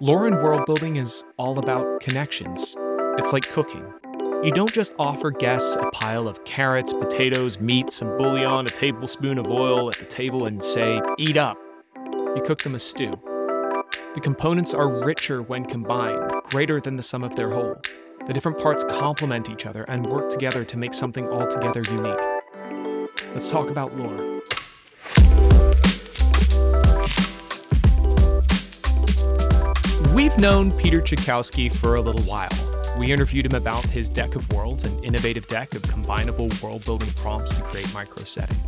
[0.00, 2.74] Lore and world building is all about connections.
[3.16, 3.84] It's like cooking.
[4.42, 9.38] You don't just offer guests a pile of carrots, potatoes, meat, some bouillon, a tablespoon
[9.38, 11.56] of oil at the table, and say, eat up.
[11.96, 13.18] You cook them a stew.
[14.14, 17.80] The components are richer when combined, greater than the sum of their whole.
[18.26, 22.20] The different parts complement each other and work together to make something altogether unique.
[23.32, 24.33] Let's talk about lore.
[30.24, 32.48] We've known Peter Chiykowski for a little while.
[32.98, 37.10] We interviewed him about his Deck of Worlds, an innovative deck of combinable world building
[37.10, 38.58] prompts to create micro settings.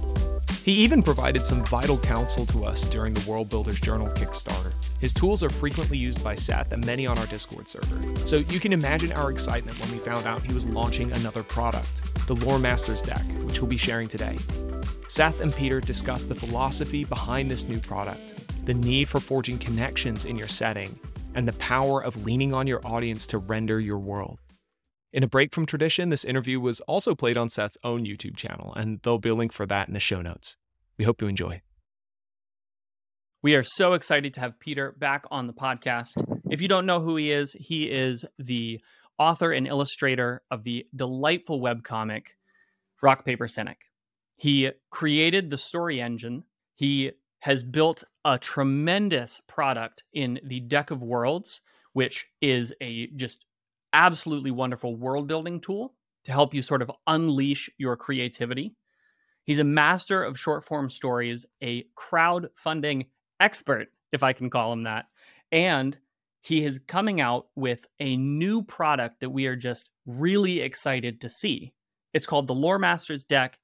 [0.63, 4.75] He even provided some vital counsel to us during the World Builders Journal Kickstarter.
[5.01, 8.61] His tools are frequently used by Seth and many on our Discord server, so you
[8.61, 12.59] can imagine our excitement when we found out he was launching another product, the Lore
[12.59, 14.37] Masters deck, which we'll be sharing today.
[15.09, 18.35] Seth and Peter discuss the philosophy behind this new product,
[18.67, 20.99] the need for forging connections in your setting,
[21.37, 24.41] and the power of leaning on your audience to render your world.
[25.13, 28.73] In a break from tradition, this interview was also played on Seth's own YouTube channel,
[28.75, 30.57] and there'll be a link for that in the show notes.
[30.99, 31.61] We hope you enjoy.
[33.43, 36.13] We are so excited to have Peter back on the podcast.
[36.51, 38.81] If you don't know who he is, he is the
[39.19, 42.29] author and illustrator of the delightful webcomic
[43.03, 43.79] Rock Paper Cynic.
[44.37, 46.45] He created the story engine.
[46.77, 47.13] He
[47.47, 51.61] has built a tremendous product in the Deck of Worlds,
[51.93, 53.45] which is a just
[53.93, 58.75] absolutely wonderful world building tool to help you sort of unleash your creativity.
[59.45, 63.07] He's a master of short form stories, a crowdfunding
[63.39, 65.05] expert, if I can call him that.
[65.53, 65.97] And
[66.41, 71.29] he is coming out with a new product that we are just really excited to
[71.29, 71.75] see.
[72.13, 73.61] It's called the Lore Masters deck.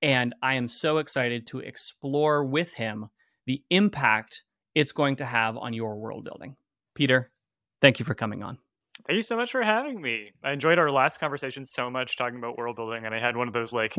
[0.00, 3.10] And I am so excited to explore with him
[3.46, 4.42] the impact
[4.74, 6.56] it's going to have on your world building.
[6.94, 7.30] Peter,
[7.80, 8.58] thank you for coming on.
[9.06, 10.32] Thank you so much for having me.
[10.42, 13.46] I enjoyed our last conversation so much talking about world building, and I had one
[13.46, 13.94] of those like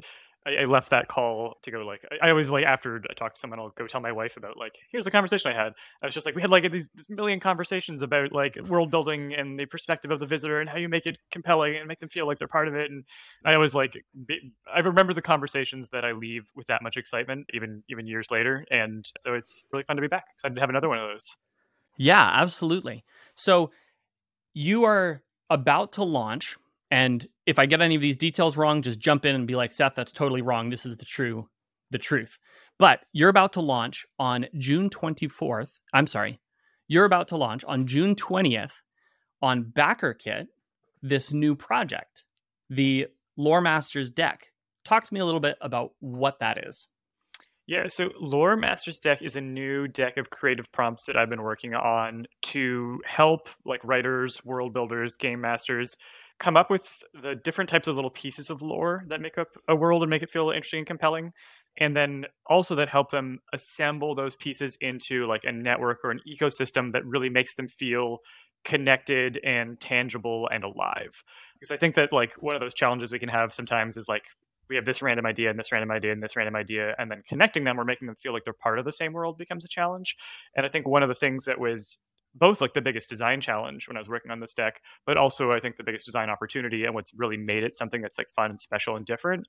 [0.45, 3.33] I, I left that call to go like I, I, always like after I talk
[3.33, 5.73] to someone, I'll go tell my wife about like here's a conversation I had.
[6.01, 9.59] I was just like we had like these, million conversations about like world building and
[9.59, 12.27] the perspective of the visitor and how you make it compelling and make them feel
[12.27, 12.91] like they're part of it.
[12.91, 13.03] And
[13.45, 17.47] I always like be, I remember the conversations that I leave with that much excitement,
[17.53, 18.65] even even years later.
[18.71, 20.25] And so it's really fun to be back.
[20.33, 21.35] Excited to have another one of those.
[21.97, 23.03] Yeah, absolutely.
[23.35, 23.71] So
[24.53, 26.57] you are about to launch
[26.91, 29.71] and if I get any of these details wrong just jump in and be like
[29.71, 30.69] Seth that's totally wrong.
[30.69, 31.47] This is the true
[31.89, 32.37] the truth.
[32.77, 36.39] But you're about to launch on June 24th I'm sorry
[36.87, 38.83] you're about to launch on June 20th
[39.41, 40.47] on BackerKit
[41.01, 42.25] this new project
[42.69, 44.51] the Lore Masters deck.
[44.83, 46.87] Talk to me a little bit about what that is.
[47.65, 51.43] Yeah, so Lore Masters deck is a new deck of creative prompts that I've been
[51.43, 55.95] working on to help like writers, world builders, game masters
[56.39, 59.75] come up with the different types of little pieces of lore that make up a
[59.75, 61.33] world and make it feel interesting and compelling
[61.79, 66.21] and then also that help them assemble those pieces into like a network or an
[66.27, 68.19] ecosystem that really makes them feel
[68.65, 71.23] connected and tangible and alive.
[71.53, 74.23] Because i think that like one of those challenges we can have sometimes is like
[74.69, 77.23] we have this random idea and this random idea and this random idea and then
[77.27, 79.69] connecting them or making them feel like they're part of the same world becomes a
[79.69, 80.15] challenge.
[80.55, 81.99] And i think one of the things that was
[82.37, 85.51] both like the biggest design challenge when i was working on this deck but also
[85.51, 88.49] i think the biggest design opportunity and what's really made it something that's like fun
[88.49, 89.47] and special and different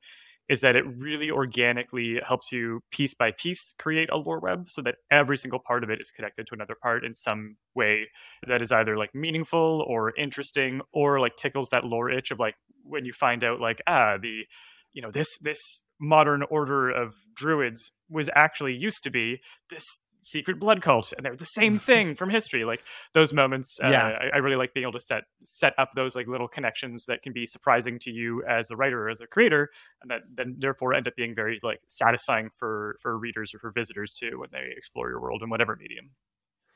[0.48, 4.80] is that it really organically helps you piece by piece create a lore web so
[4.80, 8.06] that every single part of it is connected to another part in some way
[8.46, 12.54] that is either like meaningful or interesting or like tickles that lore itch of like
[12.82, 14.44] when you find out like ah the
[14.92, 15.60] you know this this
[16.00, 19.84] modern order of druids was actually used to be this
[20.22, 22.80] secret blood cult and they're the same thing from history like
[23.14, 24.18] those moments uh, yeah.
[24.20, 27.22] I, I, really like being able to set set up those like little connections that
[27.22, 29.70] can be surprising to you as a writer or as a creator
[30.02, 33.70] and that then therefore end up being very like satisfying for for readers or for
[33.70, 36.10] visitors too when they explore your world in whatever medium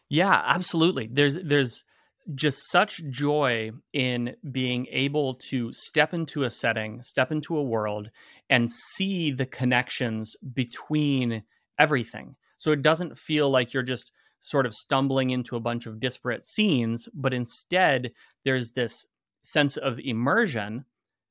[0.08, 1.82] yeah absolutely there's there's
[2.34, 8.10] just such joy in being able to step into a setting, step into a world,
[8.48, 11.42] and see the connections between
[11.78, 12.36] everything.
[12.62, 16.44] So it doesn't feel like you're just sort of stumbling into a bunch of disparate
[16.44, 18.12] scenes, but instead
[18.44, 19.04] there's this
[19.42, 20.84] sense of immersion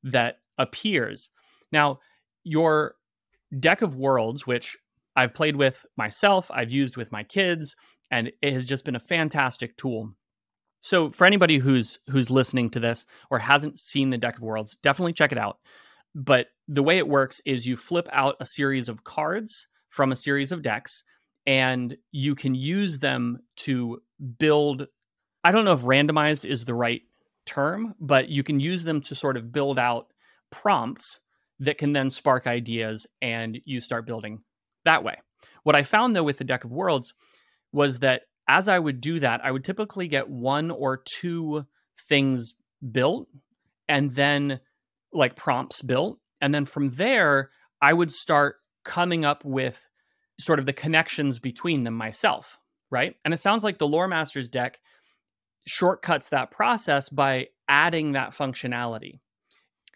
[0.04, 1.30] that appears.
[1.72, 2.00] Now,
[2.44, 2.96] your
[3.58, 4.76] deck of worlds, which
[5.16, 7.78] I've played with myself, I've used with my kids,
[8.12, 10.14] and it has just been a fantastic tool
[10.82, 14.76] so for anybody who's who's listening to this or hasn't seen the deck of worlds,
[14.82, 15.60] definitely check it out.
[16.16, 20.16] But the way it works is you flip out a series of cards from a
[20.16, 21.04] series of decks
[21.46, 24.02] and you can use them to
[24.38, 24.88] build
[25.44, 27.02] I don't know if randomized is the right
[27.48, 30.08] term, but you can use them to sort of build out
[30.52, 31.20] prompts
[31.60, 34.42] that can then spark ideas and you start building
[34.86, 35.16] that way.
[35.64, 37.14] What I found though with the deck of worlds
[37.72, 41.66] was that as I would do that, I would typically get one or two
[42.08, 42.54] things
[42.92, 43.28] built
[43.88, 44.60] and then
[45.14, 46.20] like prompts built.
[46.42, 47.52] And then from there,
[47.82, 49.88] I would start coming up with
[50.44, 52.58] sort of the connections between them myself.
[52.90, 53.16] Right.
[53.24, 54.80] And it sounds like the Lore Masters deck
[55.66, 59.20] shortcuts that process by adding that functionality.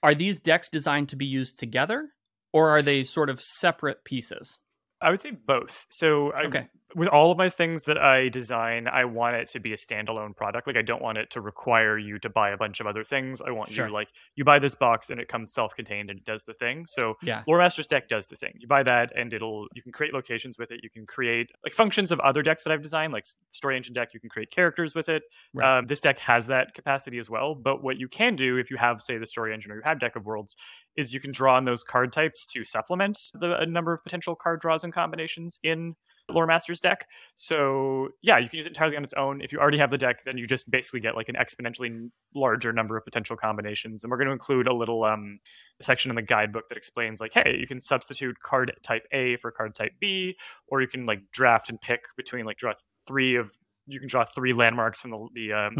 [0.03, 2.09] Are these decks designed to be used together
[2.53, 4.59] or are they sort of separate pieces?
[5.01, 5.87] I would say both.
[5.89, 6.67] So I, Okay.
[6.95, 10.35] With all of my things that I design, I want it to be a standalone
[10.35, 10.65] product.
[10.65, 13.41] Like I don't want it to require you to buy a bunch of other things.
[13.45, 13.87] I want Sure.
[13.87, 16.85] you like you buy this box and it comes self-contained and it does the thing.
[16.87, 17.43] So Yeah.
[17.47, 18.53] Lore Master's deck does the thing.
[18.57, 20.79] You buy that and it'll you can create locations with it.
[20.83, 24.13] You can create like functions of other decks that I've designed, like Story Engine deck.
[24.13, 25.23] You can create characters with it.
[25.53, 25.79] Right.
[25.79, 27.55] Um, this deck has that capacity as well.
[27.55, 29.99] But what you can do if you have, say, the Story Engine or you have
[29.99, 30.55] Deck of Worlds,
[30.95, 34.33] is you can draw on those card types to supplement the a number of potential
[34.35, 35.95] card draws and combinations in
[36.29, 37.07] Lore Master's deck.
[37.35, 39.41] So yeah, you can use it entirely on its own.
[39.41, 42.73] If you already have the deck, then you just basically get like an exponentially larger
[42.73, 44.03] number of potential combinations.
[44.03, 45.39] And we're going to include a little um,
[45.81, 49.51] section in the guidebook that explains like, hey, you can substitute card type A for
[49.51, 50.35] card type B,
[50.67, 52.73] or you can like draft and pick between like draw
[53.07, 53.51] three of
[53.87, 55.75] you can draw three landmarks from the, the um,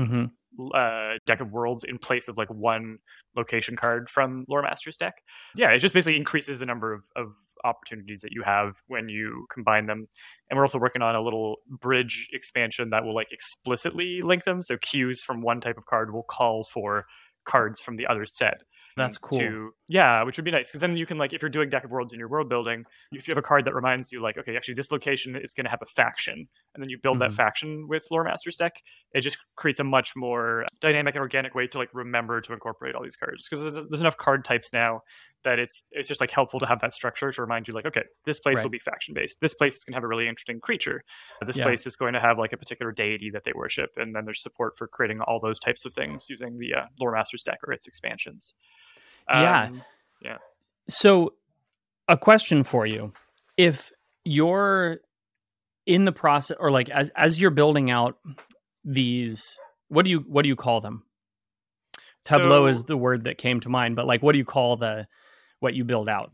[0.59, 0.75] Mhm.
[0.75, 2.99] uh, deck of worlds in place of like one
[3.35, 5.15] location card from Lore Master's deck.
[5.55, 9.45] Yeah, it just basically increases the number of, of opportunities that you have when you
[9.51, 10.07] combine them.
[10.49, 14.61] And we're also working on a little bridge expansion that will like explicitly link them.
[14.61, 17.05] So cues from one type of card will call for
[17.45, 18.63] cards from the other set.
[18.97, 19.39] That's cool.
[19.39, 21.83] To, yeah, which would be nice because then you can like if you're doing deck
[21.83, 24.37] of worlds in your world building, if you have a card that reminds you like
[24.37, 27.33] okay, actually this location is going to have a faction, and then you build that
[27.33, 27.35] Mhm.
[27.35, 28.81] faction with Lore Master's deck,
[29.13, 32.95] it just creates a much more dynamic and organic way to like remember to incorporate
[32.95, 35.01] all these cards because there's, there's enough card types now
[35.43, 38.03] that it's it's just like helpful to have that structure to remind you like okay,
[38.25, 38.63] this place Right.
[38.63, 39.37] will be faction based.
[39.41, 41.03] This place is going to have a really interesting creature.
[41.45, 41.63] This Yeah.
[41.63, 44.41] place is going to have like a particular deity that they worship, and then there's
[44.41, 47.71] support for creating all those types of things using the uh, Lore Master's deck or
[47.73, 48.55] its expansions.
[49.29, 49.63] Yeah.
[49.65, 49.81] Um,
[50.21, 50.37] yeah.
[50.87, 51.33] So,
[52.07, 53.13] a question for you:
[53.57, 53.91] If
[54.23, 54.99] you're
[55.85, 58.17] in the process, or like as as you're building out
[58.83, 61.03] these, what do you what do you call them?
[62.23, 64.77] Tableau so- is the word that came to mind, but like, what do you call
[64.77, 65.07] the
[65.59, 66.31] what you build out?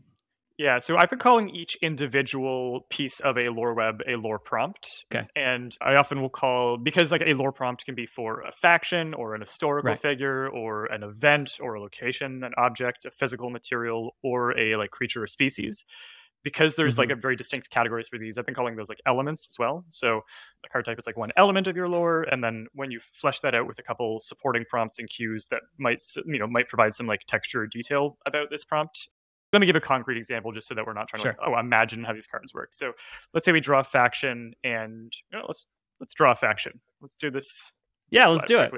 [0.58, 5.04] Yeah, so I've been calling each individual piece of a lore web a lore prompt.
[5.12, 5.26] Okay.
[5.34, 9.14] And I often will call because like a lore prompt can be for a faction
[9.14, 9.98] or an historical Right.
[9.98, 14.90] figure or an event or a location, an object, a physical material, or a like
[14.90, 15.84] creature or species.
[16.44, 17.18] Because there's like mm-hmm.
[17.18, 19.84] a very distinct categories for these, I've been calling those like elements as well.
[19.90, 20.22] So
[20.64, 23.38] a card type is like one element of your lore, and then when you flesh
[23.40, 26.94] that out with a couple supporting prompts and cues that might you know might provide
[26.94, 29.08] some like texture or detail about this prompt,
[29.52, 31.32] let me give a concrete example just so that we're not trying Sure.
[31.34, 32.70] to like, oh imagine how these cards work.
[32.72, 32.92] So
[33.34, 35.66] let's say we draw a faction and you know, let's
[36.00, 36.80] let's draw a faction.
[37.00, 37.72] Let's do this
[38.10, 38.72] Yeah, let's do it.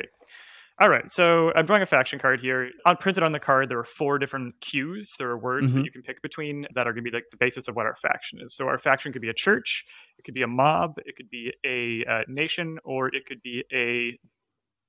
[0.80, 2.70] all right so i'm drawing a faction card here.
[2.86, 5.14] On printed on the card there are four different cues.
[5.18, 5.74] There are words Mhm.
[5.76, 7.86] that you can pick between that are going to be like the basis of what
[7.86, 8.54] our faction is.
[8.56, 9.84] So our faction could be a church
[10.18, 13.64] it could be a mob it could be a uh, nation or it could be
[13.72, 14.18] a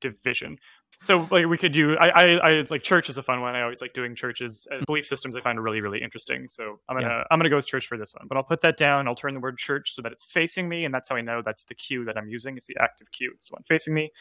[0.01, 0.57] division
[1.01, 3.55] so like we could do I, I i like church is a fun one.
[3.55, 4.67] I always like doing churches.
[4.71, 6.47] Uh, belief systems i find really really interesting.
[6.47, 7.23] So i'm gonna Yeah.
[7.31, 9.07] i'm gonna go with church for this one but i'll put that down.
[9.07, 11.41] I'll turn the word church so that it's facing me and that's how i know
[11.43, 12.57] that's the cue that i'm using.
[12.57, 14.11] It's the active cue it's the one facing me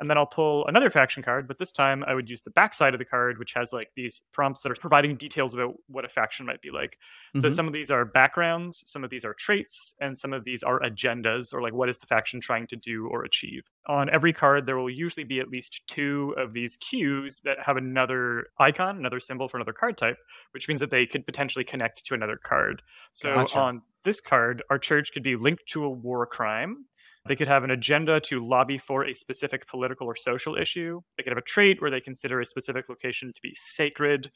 [0.00, 2.74] and then I'll pull another faction card, but this time I would use the back
[2.74, 6.04] side of the card, which has like these prompts that are providing details about what
[6.04, 6.98] a faction might be like.
[7.36, 7.50] So Mhm.
[7.50, 10.80] some of these are backgrounds, some of these are traits, and some of these are
[10.80, 13.70] agendas, or like what is the faction trying to do or achieve.
[13.86, 17.76] On every card, there will usually be at least two of these cues that have
[17.76, 20.18] another icon, another symbol for another card type,
[20.52, 22.82] which means that they could potentially connect to another card.
[23.12, 23.54] So Gotcha.
[23.54, 26.86] on this card, our church could be linked to a war crime.
[27.26, 31.00] They could have an agenda to lobby for a specific political or social issue.
[31.16, 34.30] They could have a trait where they consider a specific location to be sacred,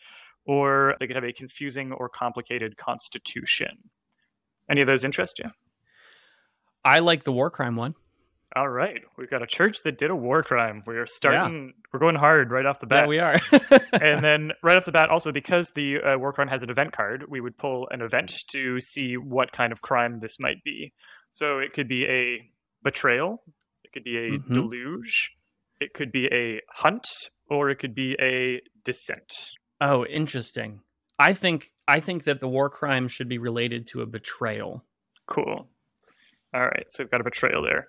[0.46, 3.90] or they could have a confusing or complicated constitution.
[4.70, 5.50] Any of those interest you?
[6.82, 7.94] I like the war crime one.
[8.56, 10.82] All right, we've got a church that did a war crime.
[10.86, 11.74] We're starting.
[11.92, 13.02] We're going hard right off the bat.
[13.02, 13.38] Yeah, we are.
[14.00, 16.92] and then right off the bat, also because the uh, war crime has an event
[16.92, 20.94] card, we would pull an event to see what kind of crime this might be.
[21.30, 22.50] So it could be a
[22.82, 23.42] betrayal,
[23.84, 24.54] it could be a Mhm.
[24.54, 25.36] deluge,
[25.80, 27.06] it could be a hunt,
[27.48, 29.32] or it could be a descent.
[29.80, 30.80] oh, interesting.
[31.20, 34.84] I think I think that the war crime should be related to a betrayal.
[35.26, 35.70] Cool.
[36.52, 37.88] All right, so we've got a betrayal there.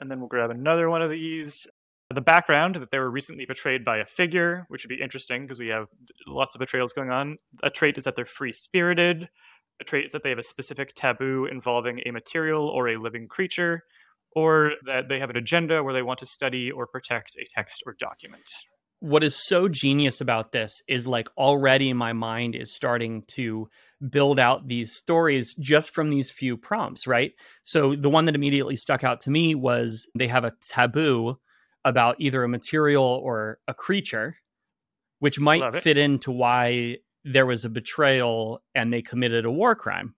[0.00, 1.66] And then we'll grab another one of these.
[2.10, 5.58] The background that they were recently betrayed by a figure, which would be interesting because
[5.58, 5.88] we have
[6.26, 7.38] lots of betrayals going on.
[7.62, 9.28] A trait is that they're free spirited.
[9.80, 13.28] A trait is that they have a specific taboo involving a material or a living
[13.28, 13.84] creature,
[14.34, 17.82] or that they have an agenda where they want to study or protect a text
[17.86, 18.48] or document.
[19.00, 23.68] What is so genius about this is like already my mind is starting to
[24.10, 27.32] build out these stories just from these few prompts, right?
[27.64, 31.36] So the one that immediately stuck out to me was they have a taboo
[31.84, 34.36] about either a material or a creature,
[35.20, 40.14] which might fit into why there was a betrayal and they committed a war crime.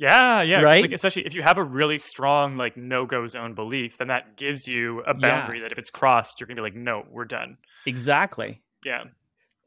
[0.00, 0.62] Yeah, yeah.
[0.62, 0.80] Right.
[0.80, 4.38] Like, especially if you have a really strong like no go zone belief, then that
[4.38, 5.64] gives you a boundary yeah.
[5.64, 7.58] that if it's crossed, you're gonna be like, no, we're done.
[7.84, 8.62] Exactly.
[8.82, 9.04] Yeah.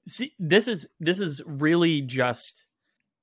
[0.07, 2.65] See, this is this is really just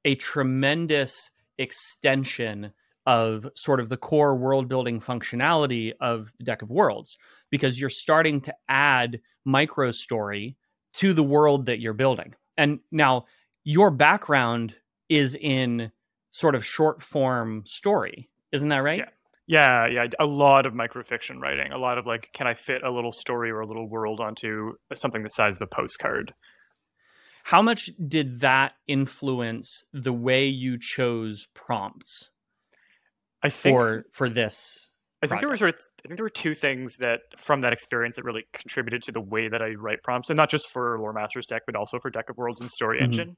[0.05, 2.73] a tremendous extension
[3.07, 7.19] of sort of the core world building functionality of the deck of worlds
[7.51, 10.57] because you're starting to add micro story
[10.93, 12.37] to the world that you're building.
[12.57, 13.25] And now
[13.65, 14.77] your background
[15.09, 15.91] is in
[16.31, 18.29] sort of short form story.
[18.53, 18.99] Isn't that right?
[18.99, 19.09] Yeah.
[19.47, 21.73] Yeah, yeah, a lot of microfiction writing.
[21.73, 24.75] A lot of like, can I fit a little story or a little world onto
[24.95, 26.35] something the size of a postcard?
[27.43, 32.31] How much did that influence the way you chose prompts?
[33.43, 34.91] I think for for this
[35.23, 37.75] I think there were sort of I think there were two things that from that
[37.75, 40.99] experience that really contributed to the way that I write prompts, and not just for
[40.99, 43.05] Lore Masters deck, but also for Deck of Worlds and Story mm-hmm.
[43.05, 43.37] Engine.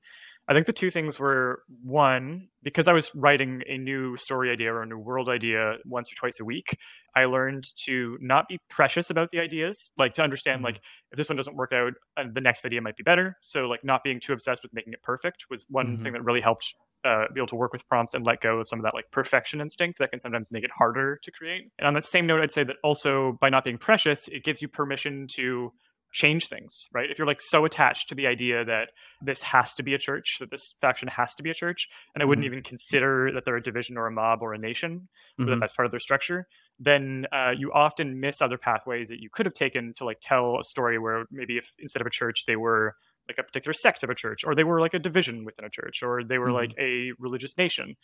[0.48, 4.72] I think the two things were one, because I was writing a new story idea
[4.72, 6.76] or a new world idea once or twice a week,
[7.14, 10.66] I learned to not be precious about the ideas, like to understand mm-hmm.
[10.66, 10.80] like
[11.12, 13.36] if this one doesn't work out, uh, the next idea might be better.
[13.40, 16.02] So like not being too obsessed with making it perfect was one mm-hmm.
[16.02, 18.68] thing that really helped uh, be able to work with prompts and let go of
[18.68, 21.70] some of that like perfection instinct that can sometimes make it harder to create.
[21.78, 24.62] And on that same note, I'd say that also by not being precious, it gives
[24.62, 25.72] you permission to
[26.12, 27.10] change things, right?
[27.10, 28.90] If you're like so attached to the idea that
[29.20, 32.22] this has to be a church, that this faction has to be a church, and
[32.22, 32.54] I wouldn't mm-hmm.
[32.54, 35.08] even consider that they're a division or a mob or a nation,
[35.40, 35.50] mm-hmm.
[35.50, 36.46] that that's part of their structure,
[36.78, 40.58] then uh, you often miss other pathways that you could have taken to like tell
[40.60, 42.94] a story where maybe if instead of a church they were
[43.28, 45.70] like a particular sect of a church or they were like a division within a
[45.70, 46.56] church or they were mm-hmm.
[46.56, 47.96] like a religious nation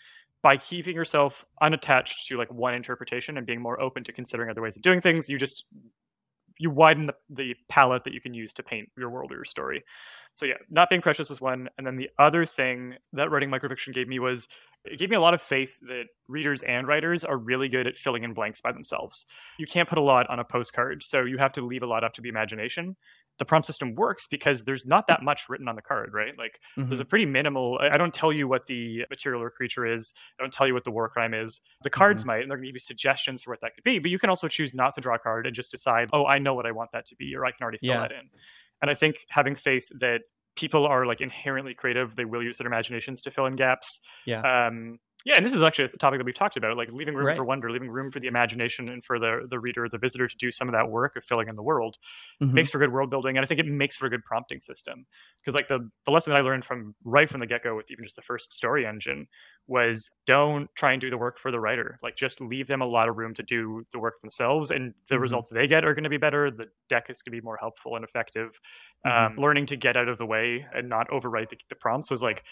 [0.43, 4.63] by keeping yourself unattached to like one interpretation and being more open to considering other
[4.63, 5.65] ways of doing things you just
[6.59, 9.45] you widen the, the palette that you can use to paint your world or your
[9.45, 9.85] story.
[10.33, 13.95] So yeah not being precious is one and then the other thing that writing microfiction
[13.95, 14.49] gave me was
[14.85, 17.97] it gave me a lot of faith that readers and writers are really good at
[17.97, 19.27] filling in blanks by themselves.
[19.59, 22.05] You can't put a lot on a postcard so you have to leave a lot
[22.05, 22.97] up to the imagination
[23.39, 26.37] the prompt system works because there's not that much written on the card, right?
[26.37, 26.89] Like mm-hmm.
[26.89, 27.79] there's a pretty minimal.
[27.81, 30.13] I don't tell you what the material or creature is.
[30.39, 31.61] I don't tell you what the war crime is.
[31.83, 32.29] The cards mm-hmm.
[32.29, 33.99] might, and they're going to give you suggestions for what that could be.
[33.99, 36.39] But you can also choose not to draw a card and just decide, oh, I
[36.39, 38.01] know what I want that to be, or I can already fill yeah.
[38.01, 38.29] that in.
[38.83, 40.21] And I think having faith that
[40.57, 44.01] people are like inherently creative, they will use their imaginations to fill in gaps.
[44.27, 44.67] Yeah.
[44.67, 47.27] Um, yeah, and this is actually a topic that we've talked about, like leaving room
[47.27, 47.37] right.
[47.37, 50.37] for wonder, leaving room for the imagination and for the the reader, the visitor to
[50.37, 51.99] do some of that work of filling in the world.
[52.41, 52.55] Mm-hmm.
[52.55, 55.07] Makes for good world building, and I think it makes for a good prompting system.
[55.39, 57.91] Because like the the lesson that I learned from right from the get go with
[57.91, 59.27] even just the first story engine
[59.67, 61.99] was don't try and do the work for the writer.
[62.01, 65.17] Like just leave them a lot of room to do the work themselves, and the
[65.17, 65.23] mm-hmm.
[65.23, 66.49] results they get are going to be better.
[66.53, 68.61] The deck is going to be more helpful and effective.
[69.05, 69.39] Mm-hmm.
[69.39, 72.23] Um, learning to get out of the way and not overwrite the, the prompts was
[72.23, 72.45] like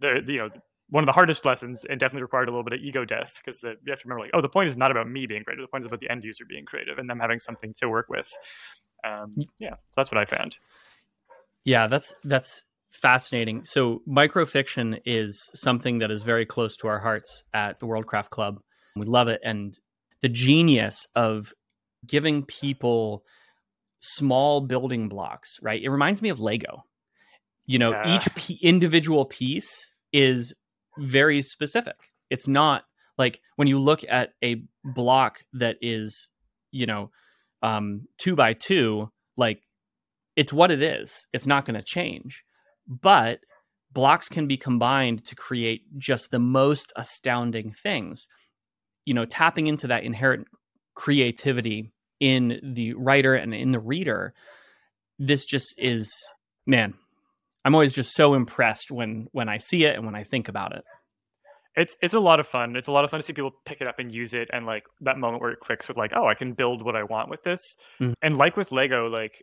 [0.00, 0.50] the you know
[0.90, 3.62] one of the hardest lessons and definitely required a little bit of ego death because
[3.62, 5.62] you have to remember like oh the point is not about me being creative.
[5.62, 8.06] The point is about the end user being creative and them having something to work
[8.08, 8.30] with.
[9.04, 10.56] Um, yeah so that's what i found.
[11.64, 13.64] Yeah that's that's fascinating.
[13.64, 18.60] So microfiction is something that is very close to our hearts at the worldcraft club.
[18.94, 19.40] We love it.
[19.44, 19.76] And
[20.20, 21.52] the genius of
[22.06, 23.24] giving people
[24.00, 25.82] small building blocks right?
[25.82, 26.84] It reminds me of lego.
[27.66, 28.16] You know yeah.
[28.16, 30.54] each p- individual piece is
[30.98, 31.96] very specific.
[32.30, 32.84] It's not
[33.18, 36.28] like when you look at a block that is,
[36.70, 37.10] you know,
[37.62, 39.60] um, two by two, like
[40.36, 41.26] it's what it is.
[41.32, 42.44] It's not going to change.
[42.86, 43.40] But
[43.92, 48.26] blocks can be combined to create just the most astounding things.
[49.04, 50.46] You know, tapping into that inherent
[50.94, 54.34] creativity in the writer and in the reader.
[55.18, 56.12] This just is,
[56.66, 56.94] man,
[57.64, 60.76] I'm always just so impressed when when I see it and when I think about
[60.76, 60.84] it.
[61.76, 62.76] It's it's a lot of fun.
[62.76, 64.64] It's a lot of fun to see people pick it up and use it, and
[64.64, 67.30] like that moment where it clicks with like, oh, I can build what I want
[67.30, 67.60] with this.
[68.00, 68.12] Mm-hmm.
[68.22, 69.42] And like with Lego, like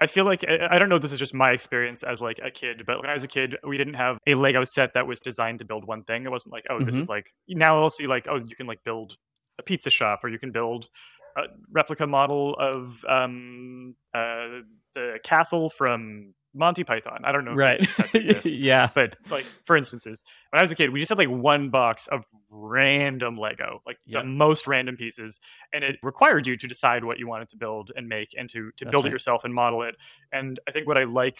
[0.00, 0.98] I, feel like I don't know.
[0.98, 3.56] This is just my experience as like a kid, but when I was a kid,
[3.66, 6.24] we didn't have a Lego set that was designed to build one thing.
[6.24, 6.84] It wasn't like, oh, mm-hmm.
[6.84, 9.16] this is like now I'll see like, oh, you can like build
[9.58, 10.88] a pizza shop or you can build
[11.36, 14.60] a replica model of um, uh,
[14.94, 17.22] the castle from Monty Python.
[17.24, 17.80] I don't know, right?
[18.44, 21.70] yeah, but like for instances, when I was a kid, we just had like one
[21.70, 24.22] box of random Lego, like yep.
[24.22, 25.40] the most random pieces,
[25.72, 28.70] and it required you to decide what you wanted to build and make, and to
[28.76, 29.10] to That's build right.
[29.10, 29.96] it yourself and model it.
[30.32, 31.38] And I think what I like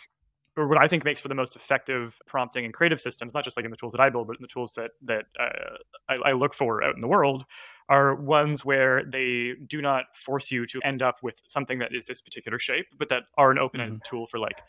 [0.56, 3.56] or what I think makes for the most effective prompting and creative systems, not just
[3.56, 5.76] like in the tools that I build, but in the tools that that uh,
[6.08, 7.44] I, I, look for out in the world,
[7.88, 12.06] are ones where they do not force you to end up with something that is
[12.06, 14.16] this particular shape, but that are an open-ended mm-hmm.
[14.16, 14.62] tool for like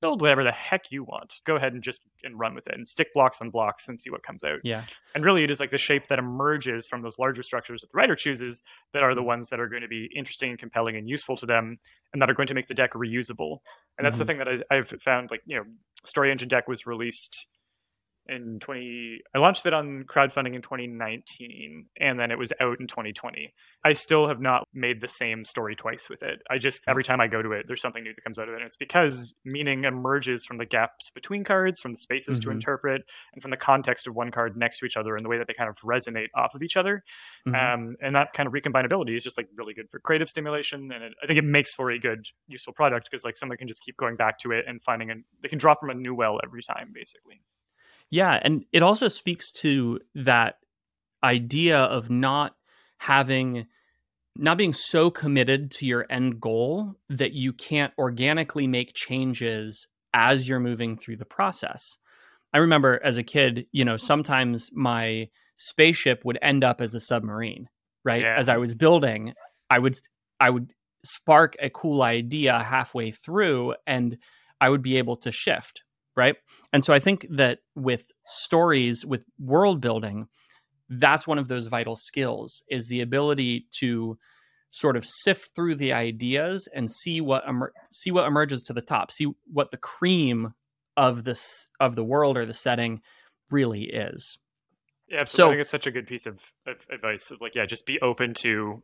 [0.00, 1.34] build whatever the heck you want.
[1.44, 4.10] Go ahead and just and run with it and stick blocks on blocks and see
[4.10, 4.60] what comes out.
[4.64, 4.84] Yeah.
[5.14, 7.96] And really it is like the shape that emerges from those larger structures that the
[7.96, 9.28] writer chooses that are the mm-hmm.
[9.28, 11.78] ones that are going to be interesting and compelling and useful to them
[12.12, 13.58] and that are going to make the deck reusable.
[13.98, 14.20] And that's mm-hmm.
[14.20, 15.64] the thing that I, I've found like, you know,
[16.04, 17.46] Story Engine deck was released
[18.28, 22.86] in 20 i launched it on crowdfunding in 2019 and then it was out in
[22.86, 23.52] 2020
[23.84, 27.20] i still have not made the same story twice with it i just every time
[27.20, 29.34] i go to it there's something new that comes out of it and it's because
[29.44, 32.50] meaning emerges from the gaps between cards from the spaces mm-hmm.
[32.50, 33.02] to interpret
[33.34, 35.46] and from the context of one card next to each other and the way that
[35.46, 37.02] they kind of resonate off of each other
[37.46, 37.54] mm-hmm.
[37.54, 41.02] um, and that kind of recombinability is just like really good for creative stimulation and
[41.02, 43.82] it, i think it makes for a good useful product because like someone can just
[43.82, 46.38] keep going back to it and finding and they can draw from a new well
[46.44, 47.40] every time basically
[48.10, 50.56] yeah, and it also speaks to that
[51.22, 52.56] idea of not
[52.98, 53.66] having
[54.36, 60.48] not being so committed to your end goal that you can't organically make changes as
[60.48, 61.98] you're moving through the process.
[62.54, 67.00] I remember as a kid, you know, sometimes my spaceship would end up as a
[67.00, 67.68] submarine,
[68.04, 68.22] right?
[68.22, 68.36] Yeah.
[68.38, 69.34] As I was building,
[69.68, 69.98] I would
[70.38, 70.72] I would
[71.04, 74.18] spark a cool idea halfway through and
[74.60, 75.82] I would be able to shift
[76.20, 76.36] right?
[76.74, 80.28] And so I think that with stories, with world building,
[80.90, 84.18] that's one of those vital skills is the ability to
[84.70, 88.82] sort of sift through the ideas and see what emer- see what emerges to the
[88.82, 90.52] top, see what the cream
[90.94, 93.00] of this of the world or the setting
[93.50, 94.36] really is.
[95.08, 95.26] Yeah, absolutely.
[95.26, 97.32] So, I think it's such a good piece of, of advice.
[97.40, 98.82] Like, yeah, just be open to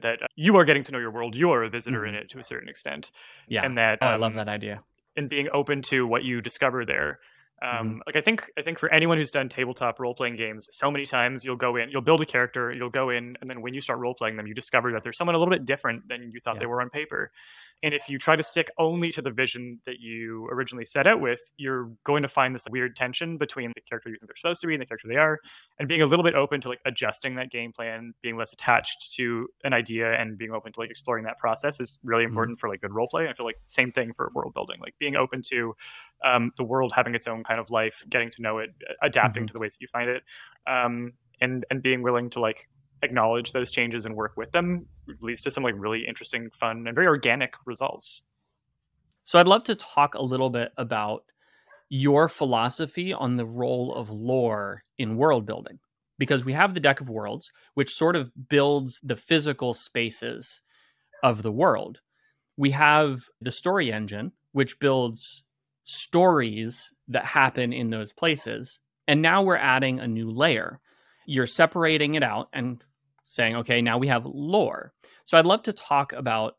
[0.00, 0.18] that.
[0.36, 1.34] You are getting to know your world.
[1.34, 2.14] You are a visitor mm-hmm.
[2.14, 3.10] in it to a certain extent.
[3.48, 4.82] Yeah, and that oh, um, I love um, that idea
[5.18, 7.18] and being open to what you discover there.
[7.60, 7.98] Um, mm-hmm.
[8.06, 11.04] Like I think I think for anyone who's done tabletop role playing games, so many
[11.04, 13.80] times you'll go in, you'll build a character, you'll go in, and then when you
[13.80, 16.38] start role playing them, you discover that there's someone a little bit different than you
[16.38, 16.60] thought yeah.
[16.60, 17.32] they were on paper.
[17.82, 21.20] And if you try to stick only to the vision that you originally set out
[21.20, 24.60] with, you're going to find this weird tension between the character you think they're supposed
[24.62, 25.38] to be and the character they are,
[25.78, 29.14] and being a little bit open to like adjusting that game plan, being less attached
[29.14, 32.30] to an idea, and being open to like exploring that process is really mm-hmm.
[32.30, 32.60] important mm-hmm.
[32.60, 33.26] for like good role play.
[33.28, 35.74] I feel like same thing for world building, like being open to
[36.24, 38.70] um, the world having its own kind of life, getting to know it,
[39.02, 39.46] adapting mm-hmm.
[39.48, 40.24] to the ways that you find it,
[40.66, 42.68] um, and and being willing to like
[43.02, 44.86] acknowledge those changes and work with them
[45.20, 48.24] leads to some like really interesting, fun, and very organic results.
[49.24, 51.24] So I'd love to talk a little bit about
[51.90, 55.78] your philosophy on the role of lore in world building
[56.18, 60.60] because we have the deck of worlds which sort of builds the physical spaces
[61.22, 62.00] of the world
[62.56, 65.44] we have the story engine which builds
[65.84, 70.80] stories that happen in those places and now we're adding a new layer
[71.26, 72.84] you're separating it out and
[73.28, 74.92] saying, okay, now we have lore.
[75.26, 76.56] So I'd love to talk about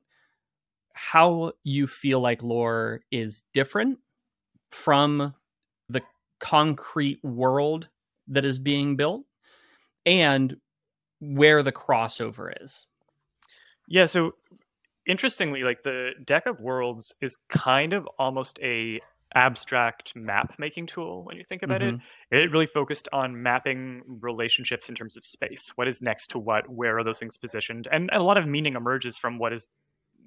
[0.94, 4.00] how you feel like lore is different
[4.72, 5.34] from
[5.90, 6.02] the
[6.40, 7.90] concrete world
[8.28, 9.24] that is being built
[10.06, 10.56] and
[11.20, 12.86] where the crossover is.
[13.88, 14.36] Yeah, so
[15.08, 19.00] interestingly, like the deck of worlds is kind of almost a
[19.36, 21.98] abstract map making tool when you think about mm-hmm.
[22.32, 22.44] it.
[22.44, 25.72] It really focused on mapping relationships in terms of space.
[25.76, 26.70] What is next to what?
[26.70, 27.88] Where are those things positioned?
[27.92, 29.68] And, and a lot of meaning emerges from what is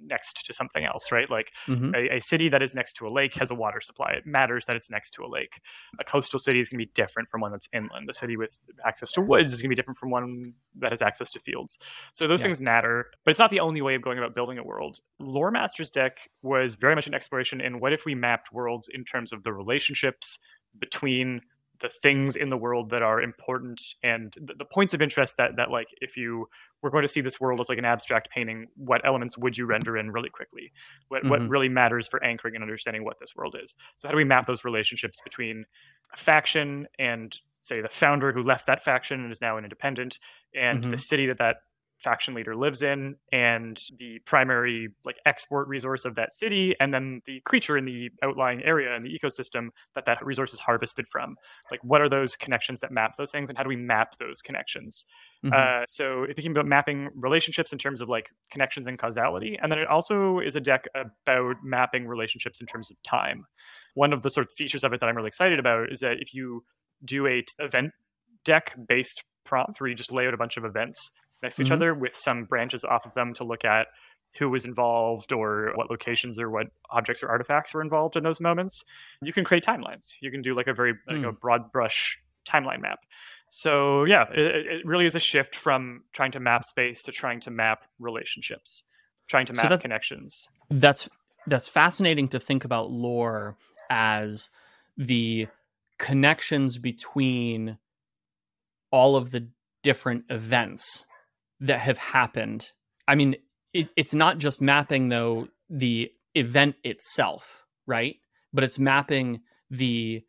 [0.04, 1.30] next to something else, right?
[1.30, 1.94] Like mm-hmm.
[1.94, 4.12] a, a, city that is next to a lake has a water supply.
[4.12, 5.60] It matters that it's next to a lake.
[6.00, 8.08] A coastal city is going to be different from one that's inland.
[8.10, 11.02] A city with access to woods is going to be different from one that has
[11.02, 11.78] access to fields.
[12.12, 12.46] So those yeah.
[12.46, 14.98] things matter, but it's not the only way of going about building a world.
[15.18, 19.04] Lore Masters deck was very much an exploration in what if we mapped worlds in
[19.04, 20.38] terms of the relationships
[20.78, 21.42] between
[21.82, 25.56] the things in the world that are important and the, the, points of interest that
[25.56, 26.48] that like if you
[26.80, 29.66] were going to see this world as like an abstract painting what elements would you
[29.66, 30.72] render in really quickly
[31.08, 31.30] what mm-hmm.
[31.30, 34.24] what really matters for anchoring and understanding what this world is so how do we
[34.24, 35.64] map those relationships between
[36.14, 40.18] a faction and say the founder who left that faction and is now an independent
[40.54, 40.90] and mm-hmm.
[40.90, 41.56] the city that that
[42.02, 47.20] faction leader lives in and the primary like export resource of that city and then
[47.26, 51.36] the creature in the outlying area and the ecosystem that that resource is harvested from
[51.70, 54.42] like what are those connections that map those things and how do we map those
[54.42, 55.04] connections
[55.44, 55.54] Mm-hmm.
[55.54, 59.58] Uh, so it became about mapping relationships in terms of like connections and causality.
[59.60, 63.44] And then it also is a deck about mapping relationships in terms of time.
[63.94, 66.18] One of the sort of features of it that I'm really excited about is that
[66.20, 66.64] if you
[67.04, 67.90] do a t- event
[68.44, 71.10] deck based prompt where you just lay out a bunch of events
[71.42, 71.68] next to mm-hmm.
[71.68, 73.88] each other with some branches off of them to look at
[74.38, 78.40] who was involved or what locations or what objects or artifacts were involved in those
[78.40, 78.84] moments
[79.22, 81.28] you can create timelines you can do like a very like mm.
[81.28, 83.00] a broad brush timeline map
[83.48, 87.40] so yeah it, it, really is a shift from trying to map space to trying
[87.40, 88.84] to map relationships
[89.28, 91.08] trying to map so connections that's
[91.46, 93.56] that's fascinating to think about lore
[93.90, 94.48] as
[94.96, 95.46] the
[95.98, 97.78] connections between
[98.90, 99.46] all of the
[99.82, 101.04] different events
[101.62, 102.70] that have happened.
[103.08, 103.36] I mean,
[103.72, 108.16] it, it's not just mapping though the event itself, right?
[108.52, 110.22] But it's mapping the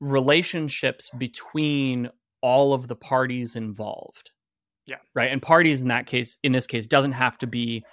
[0.00, 2.10] relationships between
[2.40, 4.30] all of the parties involved.
[4.86, 4.96] Yeah.
[5.14, 5.30] Right.
[5.30, 7.84] And parties in that case, in this case, doesn't have to be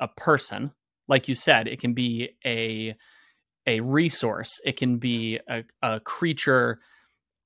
[0.00, 0.72] a person.
[1.06, 2.96] Like you said, it can be a
[3.66, 4.58] a resource.
[4.64, 6.78] It can be a, a creature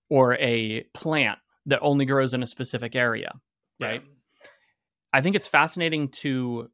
[0.08, 3.32] or a plant that only grows in a specific area.
[3.82, 4.00] Right.
[4.04, 4.13] Yeah.
[5.14, 6.70] I think it's fascinating to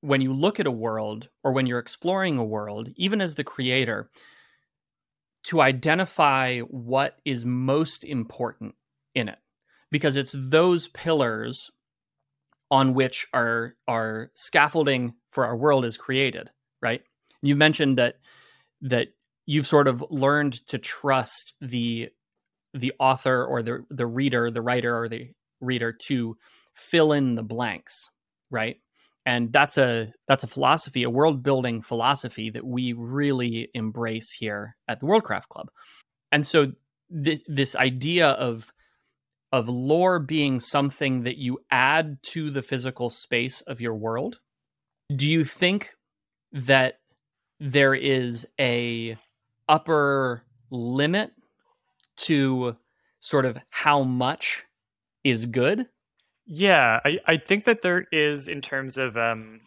[0.00, 3.44] when you look at a world or when you're exploring a world, even as the
[3.44, 4.10] creator,
[5.44, 8.76] to identify what is most important
[9.14, 9.38] in it.
[9.90, 11.70] Because it's those pillars
[12.70, 17.02] on which our our scaffolding for our world is created, right?
[17.42, 18.14] You mentioned that
[18.80, 19.08] that
[19.44, 22.08] you've sort of learned to trust the
[22.72, 25.28] the author or the the reader, the writer or the
[25.60, 26.38] reader to
[26.74, 28.08] fill in the blanks,
[28.50, 28.76] right?
[29.26, 34.76] And that's a that's a philosophy, a world building philosophy that we really embrace here
[34.88, 35.68] at the Worldcraft Club.
[36.32, 36.72] And so
[37.10, 38.72] this this idea of
[39.52, 44.38] of lore being something that you add to the physical space of your world,
[45.14, 45.94] do you think
[46.52, 47.00] that
[47.58, 49.18] there is a
[49.68, 51.32] upper limit
[52.16, 52.76] to
[53.20, 54.64] sort of how much
[55.24, 55.86] is good
[56.52, 59.60] yeah, I, I think that there is in terms of um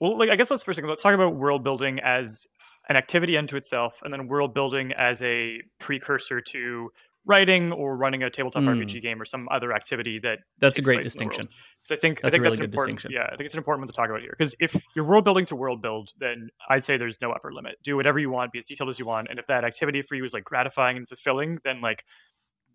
[0.00, 2.46] well like I guess let's first let's talk about world building as
[2.88, 6.90] an activity unto itself and then world building as a precursor to
[7.24, 8.84] writing or running a tabletop mm.
[8.84, 11.46] RPG game or some other activity that That's a great distinction.
[11.82, 13.06] Because I think that's I think really that's important.
[13.08, 14.34] Yeah, I think it's an important one to talk about here.
[14.36, 17.76] Because if you're world building to world build, then I'd say there's no upper limit.
[17.82, 19.28] Do whatever you want, be as detailed as you want.
[19.30, 22.04] And if that activity for you is like gratifying and fulfilling, then like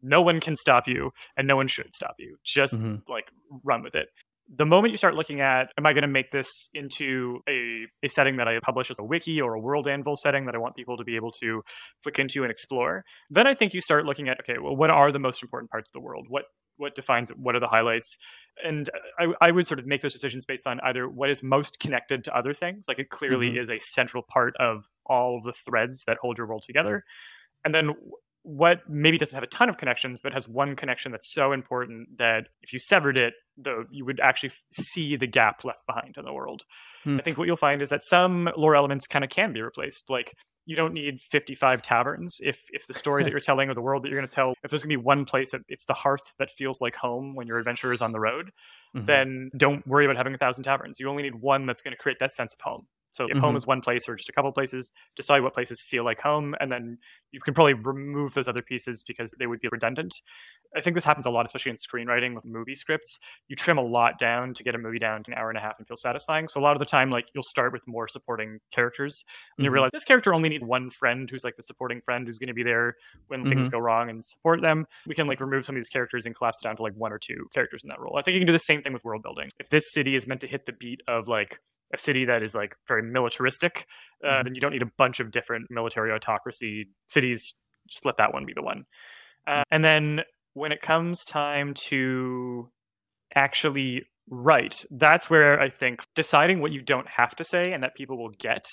[0.02, 2.96] no one can stop you and no one should stop you just mm-hmm.
[3.12, 3.26] like
[3.64, 4.08] run with it
[4.56, 8.10] the moment you start looking at am i going to make this into a, a
[8.10, 10.76] setting that i publish as a wiki or a world anvil setting that i want
[10.76, 11.62] people to be able to
[12.02, 15.12] flick into and explore then i think you start looking at okay well what are
[15.12, 16.46] the most important parts of the world what
[16.78, 18.18] what defines it what are the highlights
[18.62, 21.80] and I, I would sort of make those decisions based on either what is most
[21.80, 23.62] connected to other things like it clearly mm-hmm.
[23.62, 27.04] is a central part of all the threads that hold your world together
[27.66, 27.92] and then
[28.50, 32.18] what maybe doesn't have a ton of connections but has one connection that's so important
[32.18, 36.26] that if you severed it though you would actually see the gap left behind in
[36.26, 36.64] the world
[37.04, 37.18] hmm.
[37.20, 40.10] i think what you'll find is that some lore elements kind of can be replaced
[40.10, 40.34] like
[40.66, 44.04] you don't need 55 taverns if if the story that you're telling or the world
[44.04, 45.94] that you're going to tell if there's going to be one place that it's the
[45.94, 48.50] hearth that feels like home when your adventure is on the road
[48.96, 49.06] mm-hmm.
[49.06, 51.98] then don't worry about having a thousand taverns you only need one that's going to
[51.98, 53.40] create that sense of home so if mm-hmm.
[53.40, 56.56] home is one place or just a couple places, decide what places feel like home,
[56.60, 56.98] and then
[57.32, 60.14] you can probably remove those other pieces because they would be redundant.
[60.76, 63.20] I think this happens a lot, especially in screenwriting with movie scripts.
[63.48, 65.62] You trim a lot down to get a movie down to an hour and a
[65.62, 66.48] half and feel satisfying.
[66.48, 69.24] So a lot of the time, like you'll start with more supporting characters,
[69.58, 69.66] and mm-hmm.
[69.66, 72.48] you realize this character only needs one friend who's like the supporting friend who's going
[72.48, 72.96] to be there
[73.28, 73.50] when mm-hmm.
[73.50, 74.86] things go wrong and support them.
[75.08, 77.12] We can like remove some of these characters and collapse it down to like one
[77.12, 78.18] or two characters in that role.
[78.18, 79.50] I think you can do the same thing with world building.
[79.60, 81.60] If this city is meant to hit the beat of like
[81.94, 83.88] a city that is like very militaristic,
[84.24, 84.44] uh, mm-hmm.
[84.44, 87.54] then you don't need a bunch of different military autocracy cities.
[87.88, 88.86] Just let that one be the one.
[89.48, 89.62] Uh, mm-hmm.
[89.72, 90.22] and then
[90.54, 92.70] when it comes time to
[93.36, 97.96] actually write, that's where I think deciding what you don't have to say and that
[97.96, 98.66] people will get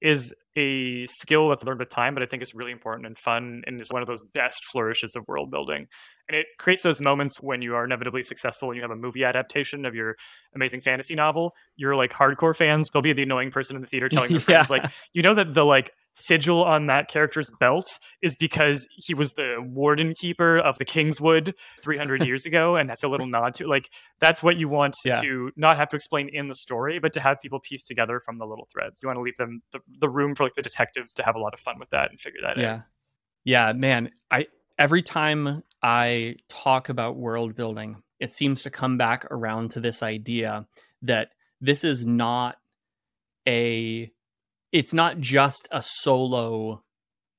[0.00, 3.62] is a skill that's learned with time, but I think it's really important and fun
[3.66, 5.86] and is one of those best flourishes of world building.
[6.28, 9.24] And it creates those moments when you are inevitably successful and you have a movie
[9.24, 10.16] adaptation of your
[10.54, 11.54] amazing fantasy novel.
[11.76, 12.88] You're like hardcore fans.
[12.92, 14.38] They'll be the annoying person in the theater telling yeah.
[14.38, 19.14] friends, like, you know that the like sigil on that character's belt is because he
[19.14, 23.54] was the warden keeper of the Kingswood 300 years ago, and that's a little nod
[23.54, 25.20] to like that's what you want yeah.
[25.20, 28.38] to not have to explain in the story, but to have people piece together from
[28.38, 29.02] the little threads.
[29.02, 31.40] You want to leave them the, the room for like the detectives to have a
[31.40, 32.74] lot of fun with that and figure that yeah.
[32.74, 32.80] out.
[33.44, 34.46] Yeah, man, I
[34.78, 40.02] every time I talk about world building, it seems to come back around to this
[40.02, 40.66] idea
[41.02, 42.56] that this is not
[43.46, 44.10] a
[44.74, 46.82] it's not just a solo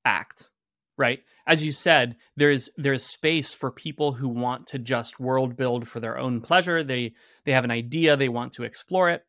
[0.04, 0.50] act
[0.98, 1.20] right?
[1.46, 6.00] As you said there's there's space for people who want to just world build for
[6.00, 6.82] their own pleasure.
[6.82, 7.12] They
[7.44, 9.22] they have an idea they want to explore it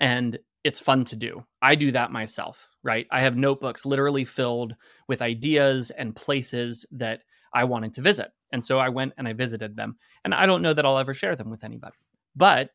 [0.00, 1.44] and it's fun to do.
[1.60, 3.06] I do that myself right?
[3.10, 4.74] I have notebooks literally filled
[5.08, 7.20] with ideas and places that
[7.52, 10.60] i wanted to visit and so i went and i visited them and i don't
[10.60, 11.96] know that i'll ever share them with anybody.
[12.36, 12.70] But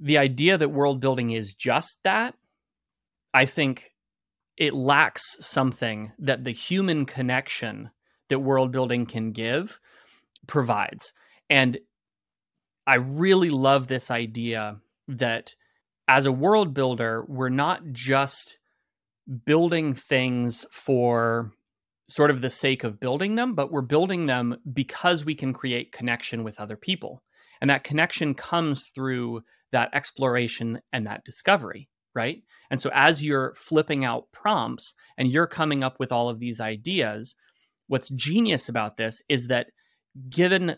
[0.00, 2.34] the idea that world building is just that
[3.40, 3.90] i think
[4.58, 7.90] it lacks something that the human connection
[8.28, 9.78] that world building can give
[10.46, 11.12] provides.
[11.48, 11.78] And
[12.86, 15.54] I really love this idea that
[16.08, 18.58] as a world builder, we're not just
[19.44, 21.52] building things for
[22.08, 25.92] sort of the sake of building them, but we're building them because we can create
[25.92, 27.22] connection with other people.
[27.60, 32.42] And that connection comes through that exploration and that discovery right?
[32.68, 36.60] And so as you're flipping out prompts and you're coming up with all of these
[36.60, 37.36] ideas,
[37.86, 39.68] what's genius about this is that
[40.28, 40.76] given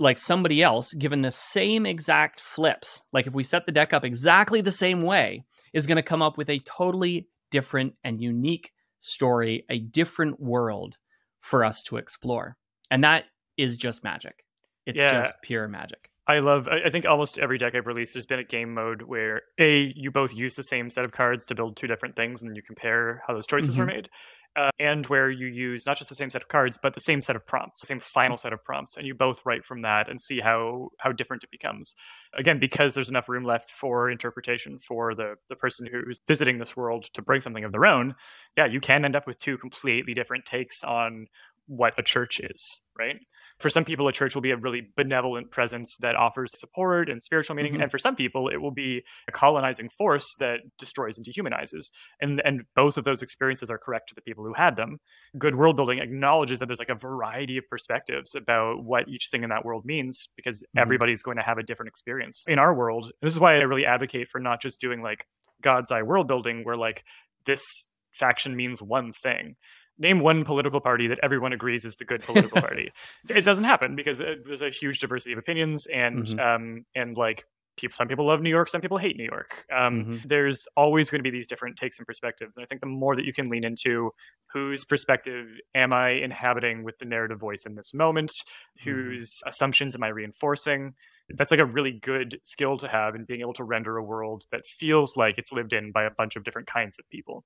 [0.00, 4.04] like somebody else given the same exact flips, like if we set the deck up
[4.04, 8.72] exactly the same way, is going to come up with a totally different and unique
[8.98, 10.96] story, a different world
[11.40, 12.56] for us to explore.
[12.90, 14.44] And that is just magic.
[14.86, 15.22] It's yeah.
[15.22, 16.10] just pure magic.
[16.26, 16.68] I love.
[16.68, 20.10] I think almost every deck I've released, there's been a game mode where a you
[20.10, 23.22] both use the same set of cards to build two different things, and you compare
[23.26, 23.80] how those choices mm-hmm.
[23.80, 24.08] were made,
[24.56, 27.20] uh, and where you use not just the same set of cards, but the same
[27.20, 30.08] set of prompts, the same final set of prompts, and you both write from that
[30.08, 31.92] and see how how different it becomes.
[32.32, 36.74] Again, because there's enough room left for interpretation for the the person who's visiting this
[36.74, 38.14] world to bring something of their own.
[38.56, 41.26] Yeah, you can end up with two completely different takes on
[41.66, 43.16] what a church is, right?
[43.64, 47.22] For some people, a church will be a really benevolent presence that offers support and
[47.22, 47.72] spiritual meaning.
[47.72, 47.84] Mm-hmm.
[47.84, 51.90] And for some people, it will be a colonizing force that destroys and dehumanizes.
[52.20, 54.98] And, and both of those experiences are correct to the people who had them.
[55.38, 59.44] Good world building acknowledges that there's like a variety of perspectives about what each thing
[59.44, 60.80] in that world means because mm-hmm.
[60.80, 62.44] everybody's going to have a different experience.
[62.46, 65.26] In our world, this is why I really advocate for not just doing like
[65.62, 67.02] God's eye world building, where like
[67.46, 67.64] this
[68.12, 69.56] faction means one thing
[69.98, 72.90] name one political party that everyone agrees is the good political party.
[73.28, 76.40] It doesn't happen because there's a huge diversity of opinions, and mm-hmm.
[76.40, 77.44] um, and like
[77.76, 79.64] people, some people love New York, some people hate New York.
[79.74, 80.16] Um, mm-hmm.
[80.26, 83.16] There's always going to be these different takes and perspectives, and I think the more
[83.16, 84.10] that you can lean into
[84.52, 88.90] whose perspective am I inhabiting with the narrative voice in this moment, mm-hmm.
[88.90, 90.94] whose assumptions am I reinforcing.
[91.30, 94.44] That's like a really good skill to have in being able to render a world
[94.52, 97.44] that feels like it's lived in by a bunch of different kinds of people.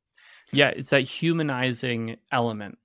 [0.52, 2.78] Yeah, it's that humanizing element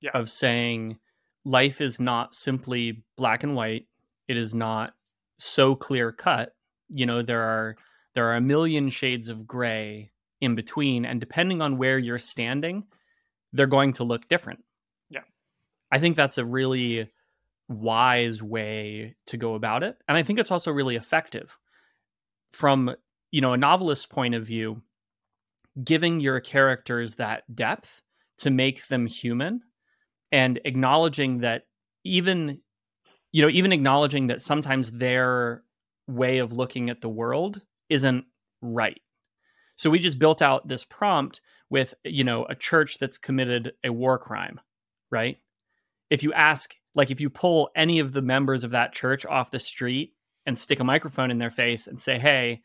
[0.00, 0.10] yeah.
[0.14, 0.98] of saying
[1.44, 3.86] life is not simply black and white.
[4.28, 4.94] It is not
[5.38, 6.54] so clear cut.
[6.88, 7.76] You know, there are
[8.14, 12.84] there are a million shades of gray in between and depending on where you're standing,
[13.52, 14.60] they're going to look different.
[15.10, 15.22] Yeah.
[15.90, 17.10] I think that's a really
[17.68, 19.96] wise way to go about it.
[20.08, 21.58] And I think it's also really effective.
[22.52, 22.94] From,
[23.30, 24.82] you know, a novelist's point of view,
[25.82, 28.02] giving your characters that depth
[28.38, 29.60] to make them human
[30.32, 31.66] and acknowledging that
[32.04, 32.60] even
[33.32, 35.62] you know even acknowledging that sometimes their
[36.06, 38.24] way of looking at the world isn't
[38.62, 39.00] right
[39.76, 43.90] so we just built out this prompt with you know a church that's committed a
[43.90, 44.60] war crime
[45.10, 45.38] right
[46.10, 49.52] if you ask like if you pull any of the members of that church off
[49.52, 52.62] the street and stick a microphone in their face and say hey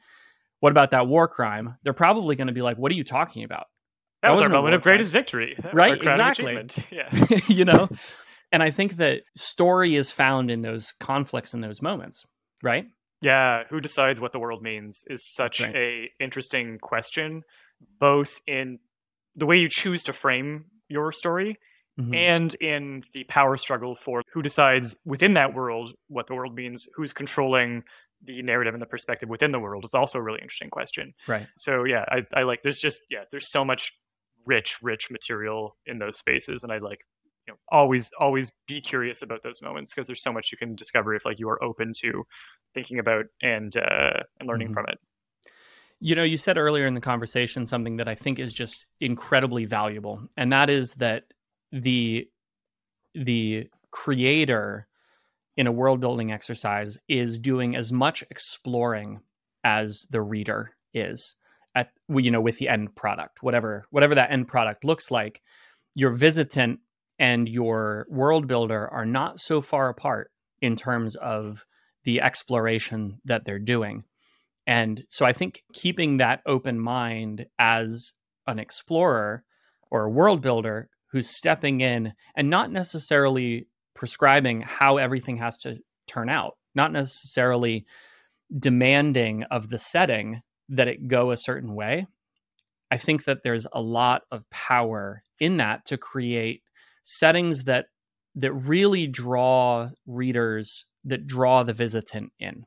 [0.61, 1.75] what about that war crime?
[1.83, 3.65] They're probably going to be like, what are you talking about?
[4.21, 5.19] That, that was our moment of greatest crime.
[5.19, 5.55] victory.
[5.59, 5.97] That right?
[5.97, 6.67] exactly.
[6.91, 7.09] Yeah.
[7.47, 7.89] you know,
[8.51, 12.25] and I think that story is found in those conflicts in those moments,
[12.63, 12.85] right?
[13.21, 13.63] Yeah.
[13.69, 15.75] Who decides what the world means is such right.
[15.75, 17.41] a interesting question,
[17.99, 18.77] both in
[19.35, 21.57] the way you choose to frame your story
[22.01, 22.13] Mm-hmm.
[22.13, 26.87] and in the power struggle for who decides within that world what the world means,
[26.95, 27.83] who's controlling
[28.23, 31.13] the narrative and the perspective within the world is also a really interesting question.
[31.27, 31.47] Right.
[31.57, 33.93] So yeah, I, I like there's just yeah, there's so much
[34.45, 36.63] rich, rich material in those spaces.
[36.63, 37.01] And I like,
[37.47, 40.75] you know, always, always be curious about those moments because there's so much you can
[40.75, 42.23] discover if like you are open to
[42.73, 44.73] thinking about and uh and learning mm-hmm.
[44.75, 44.99] from it.
[45.99, 49.65] You know, you said earlier in the conversation something that I think is just incredibly
[49.65, 51.25] valuable, and that is that
[51.71, 52.27] the
[53.13, 54.87] the creator
[55.57, 59.19] in a world building exercise is doing as much exploring
[59.63, 61.35] as the reader is
[61.75, 65.41] at you know with the end product whatever whatever that end product looks like
[65.95, 66.79] your visitant
[67.19, 70.31] and your world builder are not so far apart
[70.61, 71.65] in terms of
[72.03, 74.03] the exploration that they're doing.
[74.65, 78.13] And so I think keeping that open mind as
[78.47, 79.43] an explorer
[79.91, 85.77] or a world builder who's stepping in and not necessarily prescribing how everything has to
[86.07, 87.85] turn out, not necessarily
[88.57, 92.07] demanding of the setting that it go a certain way.
[92.89, 96.61] I think that there's a lot of power in that to create
[97.03, 97.85] settings that
[98.35, 102.65] that really draw readers that draw the visitant in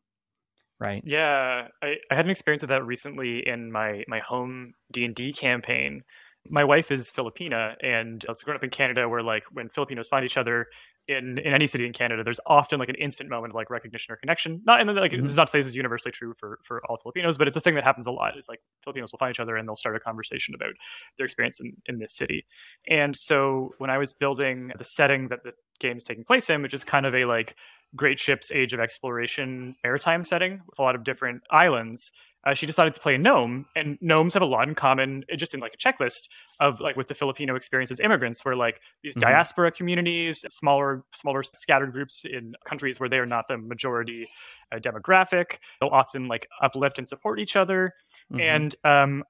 [0.84, 5.32] right yeah I, I had an experience of that recently in my my home d&d
[5.32, 6.02] campaign
[6.48, 10.08] my wife is filipina and i was growing up in canada where like when filipinos
[10.08, 10.66] find each other
[11.06, 14.12] in in any city in Canada, there's often like an instant moment of like recognition
[14.12, 14.62] or connection.
[14.64, 15.22] Not and then like mm-hmm.
[15.22, 17.56] this is not to say this is universally true for for all Filipinos, but it's
[17.56, 18.36] a thing that happens a lot.
[18.38, 20.72] Is like Filipinos will find each other and they'll start a conversation about
[21.18, 22.46] their experience in, in this city.
[22.88, 26.74] And so when I was building the setting that the game's taking place in, which
[26.74, 27.56] is kind of a like
[27.96, 32.12] great ships age of exploration maritime setting with a lot of different islands
[32.46, 35.36] uh, she decided to play a gnome and gnomes have a lot in common uh,
[35.36, 36.28] just in like a checklist
[36.60, 39.20] of like with the filipino experience as immigrants where like these mm-hmm.
[39.30, 44.26] diaspora communities smaller smaller scattered groups in countries where they are not the majority
[44.72, 47.92] uh, demographic they'll often like uplift and support each other
[48.32, 48.40] mm-hmm.
[48.40, 49.24] and um,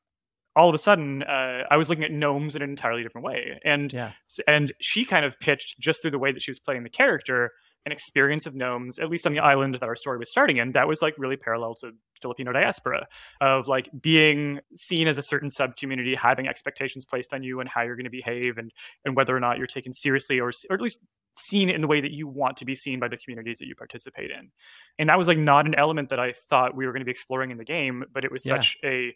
[0.57, 3.61] all of a sudden uh, i was looking at gnomes in an entirely different way
[3.65, 4.13] and yeah.
[4.49, 7.51] and she kind of pitched just through the way that she was playing the character
[7.87, 10.73] an experience of gnomes, at least on the island that our story was starting in,
[10.73, 13.07] that was like really parallel to Filipino diaspora
[13.41, 17.69] of like being seen as a certain sub community, having expectations placed on you and
[17.69, 18.71] how you're going to behave and
[19.05, 21.01] and whether or not you're taken seriously or or at least
[21.37, 23.75] seen in the way that you want to be seen by the communities that you
[23.75, 24.51] participate in.
[24.99, 27.11] And that was like not an element that I thought we were going to be
[27.11, 28.55] exploring in the game, but it was yeah.
[28.55, 29.15] such a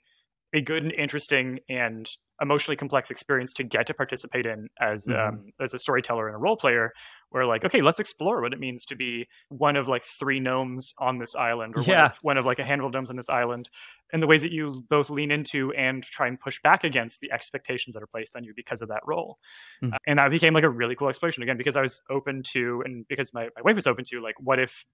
[0.55, 2.09] a good and interesting and
[2.41, 5.19] emotionally complex experience to get to participate in as mm-hmm.
[5.19, 6.93] um, as a storyteller and a role player
[7.31, 10.95] where like okay let's explore what it means to be one of like three gnomes
[10.99, 12.03] on this island or yeah.
[12.03, 13.69] one, of, one of like a handful of gnomes on this island
[14.13, 17.31] and the ways that you both lean into and try and push back against the
[17.33, 19.39] expectations that are placed on you because of that role
[19.83, 19.93] mm-hmm.
[19.93, 22.83] uh, and that became like a really cool exploration again because i was open to
[22.85, 24.87] and because my, my wife was open to like what if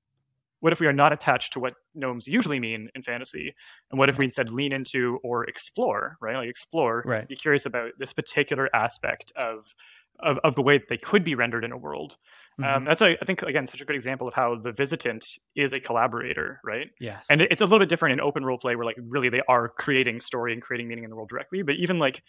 [0.64, 3.55] what if we are not attached to what gnomes usually mean in fantasy?
[3.90, 6.38] And what if we instead lean into or explore right?
[6.38, 7.29] Like explore right.
[7.29, 9.74] be curious about this particular aspect of
[10.20, 12.16] of, of the way that they could be rendered in a world.
[12.59, 12.77] Um, mm-hmm.
[12.77, 15.24] um, that's a, i think again such a good example of how the visitant
[15.55, 16.88] is a collaborator right?
[16.98, 17.27] Yes.
[17.29, 19.68] And it's a little bit different in open role play where like really they are
[19.68, 21.61] creating story and creating meaning in the world directly.
[21.61, 22.22] But even like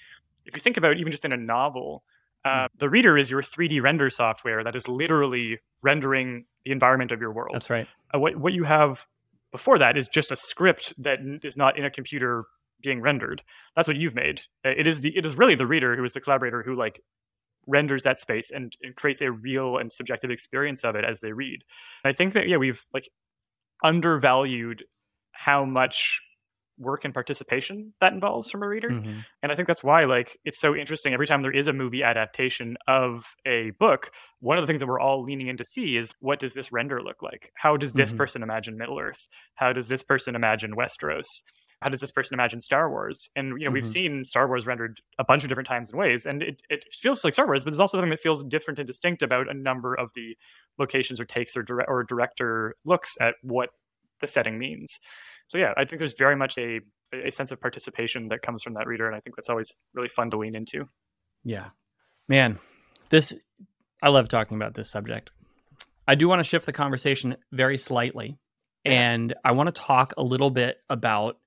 [0.45, 2.03] if you think about even just in a novel
[2.45, 7.19] uh, the reader is your 3D render software that is literally rendering the environment of
[7.19, 7.55] your world.
[7.55, 7.87] That's right.
[8.13, 9.07] Uh, what what you have
[9.51, 12.45] before that is just a script that is not in a computer
[12.83, 13.41] being rendered.
[13.75, 14.41] That's what you've made.
[14.63, 17.01] Uh, it is the it is really the reader who is the collaborator who like
[17.67, 21.33] renders that space and, and creates a real and subjective experience of it as they
[21.33, 21.63] read.
[22.03, 23.09] And I think that yeah, we've like
[23.83, 24.83] undervalued
[25.31, 26.21] how much
[26.77, 29.19] work and participation that involves from a reader mm-hmm.
[29.41, 32.03] and i think that's why like it's so interesting every time there is a movie
[32.03, 35.97] adaptation of a book one of the things that we're all leaning in to see
[35.97, 38.17] is what does this render look like how does this mm-hmm.
[38.17, 41.27] person imagine middle earth how does this person imagine westeros
[41.81, 43.29] how does this person imagine Star Wars?
[43.35, 43.73] And you know, mm-hmm.
[43.73, 46.85] we've seen Star Wars rendered a bunch of different times and ways, and it, it
[46.91, 49.53] feels like Star Wars, but there's also something that feels different and distinct about a
[49.53, 50.35] number of the
[50.79, 53.69] locations or takes or, dire- or director looks at what
[54.21, 54.99] the setting means
[55.47, 56.81] so yeah, I think there's very much a
[57.13, 60.09] a sense of participation that comes from that reader, and I think that's always really
[60.09, 60.89] fun to lean into.
[61.43, 61.69] Yeah,
[62.27, 62.59] man,
[63.09, 63.35] this
[64.01, 65.29] I love talking about this subject.
[66.07, 68.37] I do want to shift the conversation very slightly,
[68.83, 68.91] yeah.
[68.91, 71.37] and I want to talk a little bit about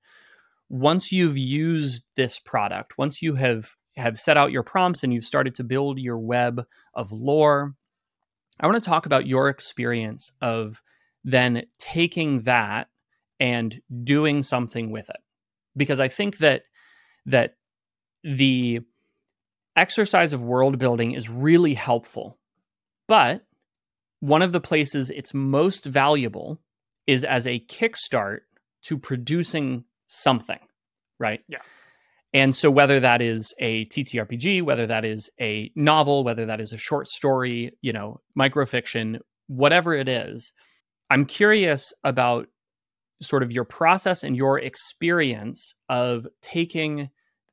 [0.69, 5.25] once you've used this product, once you have have set out your prompts and you've
[5.25, 7.75] started to build your web of lore.
[8.59, 10.81] I want to talk about your experience of
[11.23, 12.87] then taking that
[13.39, 15.21] and doing something with it.
[15.77, 16.63] Because i think that
[17.25, 17.55] that
[18.23, 18.79] the
[19.75, 22.37] exercise of world building is really helpful
[23.07, 23.45] but
[24.19, 26.59] one of the places it's most valuable
[27.07, 28.39] is as a kickstart
[28.83, 30.59] to producing something
[31.19, 31.41] right?
[31.47, 31.59] Yeah.
[32.33, 36.71] And so whether that is a ttrpg whether that is a novel whether that is
[36.71, 40.51] a short story you know microfiction whatever it is
[41.09, 42.47] i'm curious about
[43.21, 47.09] sort of your process and your experience of taking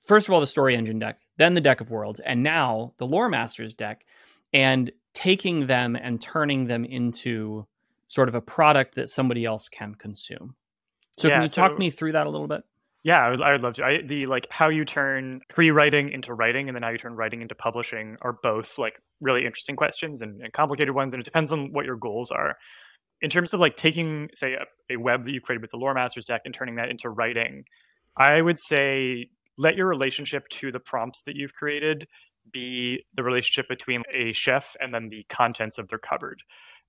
[0.07, 3.07] first of all the story engine deck then the deck of worlds and now the
[3.07, 4.05] lore masters deck
[4.53, 7.67] and taking them and turning them into
[8.09, 10.55] sort of a product that somebody else can consume.
[11.19, 12.63] So yeah, can you so, talk me through that a little bit?
[13.03, 13.85] Yeah I would, I would love to.
[13.85, 17.41] I, the like how you turn pre-writing into writing and then how you turn writing
[17.41, 21.53] into publishing are both like really interesting questions and, and complicated ones and it depends
[21.53, 22.57] on what your goals are
[23.23, 25.95] in terms of like taking, say, a, a web that you created with the Lore
[25.95, 27.65] Masters deck and turning that into writing,
[28.17, 32.09] I would say let your relationship to the prompts that you've created
[32.53, 36.43] be the relationship between a chef and then the contents of their cupboard.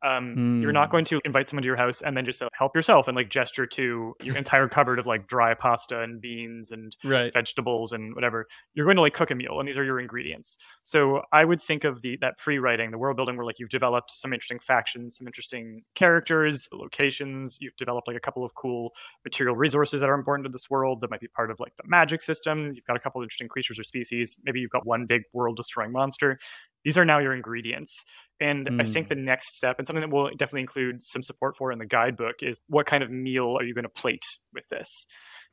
[0.04, 0.62] Um, mm.
[0.62, 0.92] You're not hmm.
[0.92, 3.30] going to invite someone to your house and then just uh, help yourself and like
[3.30, 7.34] gesture to your entire cupboard of like dry pasta and beans and right.
[7.34, 8.48] vegetables and whatever.
[8.74, 10.58] You're going to like cook a meal, and these are your ingredients.
[10.84, 14.12] So I would think of the that pre-writing, the world building, where like you've developed
[14.12, 17.58] some interesting factions, some interesting characters, locations.
[17.60, 18.92] You've developed like a couple of cool
[19.24, 21.84] material resources that are important to this world that might be part of like the
[21.88, 22.70] magic system.
[22.74, 24.38] You've got a couple of interesting creatures or species.
[24.44, 26.38] Maybe you've got one big world-destroying monster
[26.84, 28.04] these are now your ingredients.
[28.40, 28.82] And mm.
[28.82, 29.10] I think mm.
[29.10, 32.36] the next step, and something that we'll definitely include some support for in the guidebook,
[32.42, 34.24] is what kind of meal are you going to plate
[34.54, 34.88] with this?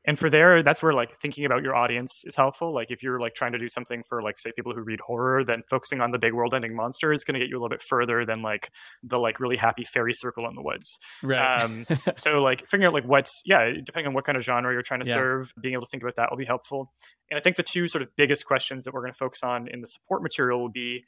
[0.06, 2.74] And for there, that's where like thinking about your audience is helpful.
[2.74, 5.44] Like if you're like trying to do something for like say people who read horror,
[5.44, 7.80] then focusing on the big world-ending monster is going to get you a little bit
[7.80, 8.70] further than like
[9.02, 10.98] the like really happy fairy circle in the woods.
[11.22, 11.62] Right.
[11.62, 11.86] Um,
[12.16, 15.02] so like figuring out like what's yeah, depending on what kind of genre you're trying
[15.02, 15.14] to yeah.
[15.14, 16.92] serve, being able to think about that will be helpful.
[17.30, 19.68] And I think the two sort of biggest questions that we're going to focus on
[19.68, 21.04] in the support material will be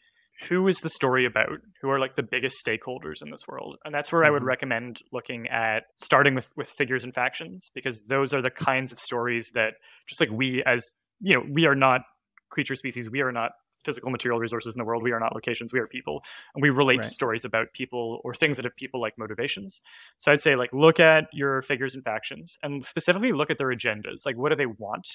[0.49, 1.61] who is the story about?
[1.81, 3.79] Who are like the biggest stakeholders in this world?
[3.85, 4.29] And that's where mm-hmm.
[4.29, 4.49] I would mm-hmm.
[4.49, 8.99] recommend looking at starting with with figures and factions because those are the kinds of
[8.99, 9.75] stories that
[10.07, 10.85] just like we as
[11.21, 12.03] you know, we are not
[12.51, 13.53] creature species, we are not
[13.85, 16.21] physical material resources in the world, we are not locations, we are people.
[16.55, 17.05] And we relate right.
[17.05, 19.81] to stories about people or things that have people like motivations.
[20.17, 23.69] So I'd say like look at your figures and factions and specifically look at their
[23.69, 24.27] agendas.
[24.27, 25.07] Like what do they want?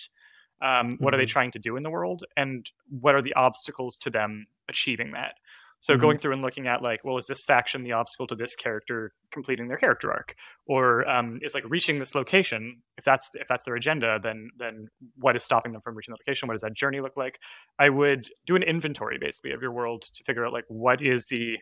[0.62, 1.06] Um, what mm-hmm.
[1.08, 1.32] are they mm-hmm.
[1.32, 5.34] trying to do in the world and what are the obstacles to them achieving that
[5.82, 6.02] so mm-hmm.
[6.02, 9.12] going through and looking at like well is this faction the obstacle to this character
[9.32, 10.36] completing their character arc
[10.68, 14.88] or um, is like reaching this location if that's if that's their agenda then then
[15.18, 17.40] what is stopping them from reaching the location what does that journey look like
[17.80, 21.28] i would do an inventory basically of your world to figure out like what is
[21.28, 21.58] the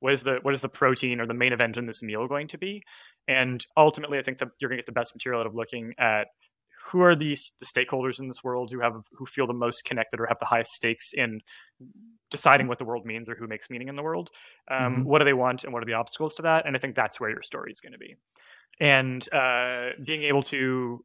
[0.00, 2.46] what is the what is the protein or the main event in this meal going
[2.46, 2.82] to be
[3.26, 5.94] and ultimately i think that you're going to get the best material out of looking
[5.98, 6.28] at
[6.90, 10.20] who are these the stakeholders in this world who have who feel the most connected
[10.20, 11.40] or have the highest stakes in
[12.30, 14.30] deciding what the world means or who makes meaning in the world?
[14.70, 15.04] Um, mm-hmm.
[15.04, 16.66] what do they want and what are the obstacles to that?
[16.66, 18.16] And i think that's where your story is going to be.
[18.80, 21.04] And uh, being able to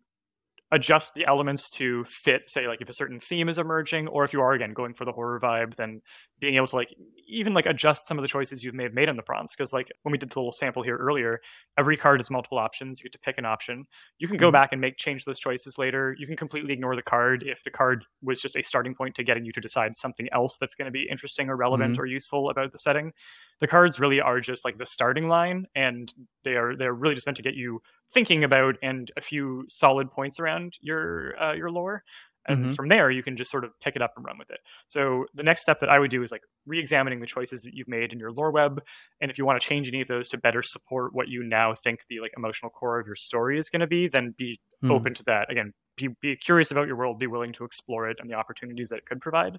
[0.72, 4.34] adjust the elements to fit say like if a certain theme is emerging or if
[4.34, 6.02] you are again going for the horror vibe then
[6.40, 6.94] being able to like
[7.28, 9.56] even like adjust some of the choices you may have made on the prompts.
[9.56, 11.40] Because like when we did the little sample here earlier
[11.78, 13.00] every card has multiple options.
[13.00, 13.86] You get to pick an option.
[14.20, 14.54] You can go mm-hmm.
[14.54, 16.16] back and make change those choices later.
[16.18, 19.24] You can completely ignore the card if the card was just a starting point to
[19.24, 22.02] getting you to decide something else that's going to be interesting or relevant mm-hmm.
[22.02, 23.14] or useful about the setting.
[23.60, 26.14] The cards really are just like the starting line and
[26.44, 27.82] they are they're really just meant to get you
[28.14, 32.04] thinking about and a few solid points around your uh, your lore
[32.48, 32.74] and mm-hmm.
[32.74, 34.60] from there you can just sort of pick it up and run with it.
[34.86, 37.88] So the next step that i would do is like re-examining the choices that you've
[37.88, 38.82] made in your lore web
[39.22, 41.74] and if you want to change any of those to better support what you now
[41.74, 44.92] think the like emotional core of your story is going to be then be mm.
[44.92, 45.52] open to that.
[45.52, 48.90] Again be, be curious about your world be willing to explore it and the opportunities
[48.90, 49.58] that it could provide.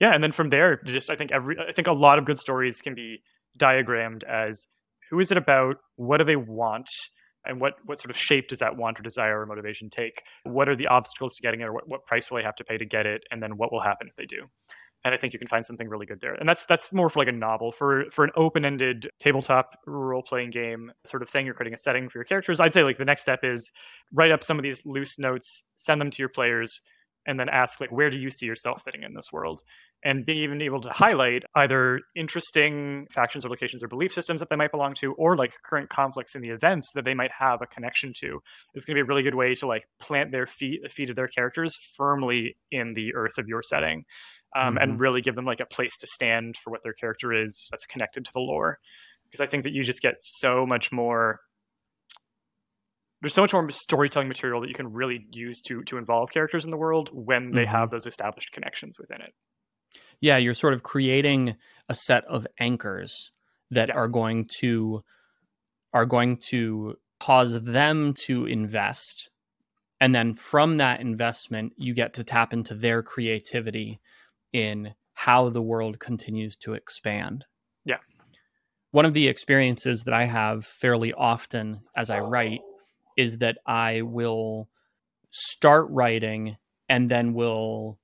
[0.00, 2.38] Yeah and then from there just i think every i think a lot of good
[2.38, 3.22] stories can be
[3.58, 4.66] diagrammed as
[5.10, 5.76] who is it about?
[5.96, 6.88] What do they want
[7.46, 10.22] and what what sort of shape does that want or desire or motivation take?
[10.44, 12.64] What are the obstacles to getting it or what, what price will they have to
[12.64, 13.22] pay to get it?
[13.30, 14.42] And then what will happen if they do?
[15.04, 16.34] And i think you can find something really good there.
[16.34, 20.90] And that's that's more for like a novel for for an open-ended tabletop role-playing game
[21.04, 21.46] sort of thing.
[21.46, 22.58] You're creating a setting for your characters.
[22.58, 23.70] I'd say like the next step is
[24.12, 26.80] write up some of these loose notes send them to your players
[27.26, 29.62] and then ask like where do you see yourself fitting in this world
[30.04, 34.50] and being even able to highlight either interesting factions or locations or belief systems that
[34.50, 37.60] they might belong to or like current conflicts in the events that they might have
[37.62, 38.40] a connection to
[38.74, 41.10] is going to be a really good way to like plant their feet the feet
[41.10, 44.04] of their characters firmly in the earth of your setting
[44.54, 44.82] um, mm-hmm.
[44.82, 47.86] and really give them like a place to stand for what their character is that's
[47.86, 48.78] connected to the lore
[49.24, 51.40] because i think that you just get so much more
[53.20, 56.64] there's so much more storytelling material that you can really use to to involve characters
[56.64, 57.72] in the world when they mm-hmm.
[57.72, 59.32] have those established connections within it.
[60.20, 61.56] Yeah, you're sort of creating
[61.88, 63.30] a set of anchors
[63.70, 63.94] that yeah.
[63.94, 65.02] are going to
[65.92, 69.30] are going to cause them to invest
[70.00, 74.00] and then from that investment you get to tap into their creativity
[74.52, 77.46] in how the world continues to expand.
[77.84, 77.96] Yeah.
[78.90, 82.60] One of the experiences that I have fairly often as I write
[83.16, 84.68] is that I will
[85.30, 86.56] start writing
[86.88, 87.98] and then will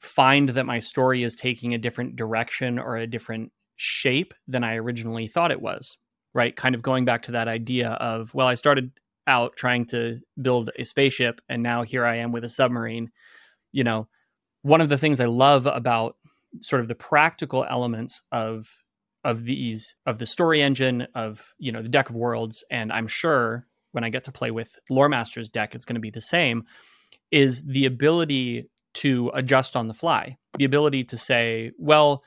[0.00, 4.76] find that my story is taking a different direction or a different shape than I
[4.76, 5.96] originally thought it was.
[6.34, 6.56] Right.
[6.56, 8.90] Kind of going back to that idea of, well, I started
[9.26, 13.10] out trying to build a spaceship and now here I am with a submarine.
[13.70, 14.08] You know,
[14.62, 16.16] one of the things I love about
[16.60, 18.68] sort of the practical elements of
[19.24, 23.06] of these of the story engine of you know the deck of worlds and i'm
[23.06, 26.20] sure when i get to play with lore master's deck it's going to be the
[26.20, 26.64] same
[27.30, 30.36] is the ability to adjust on the fly.
[30.58, 32.22] The ability to say well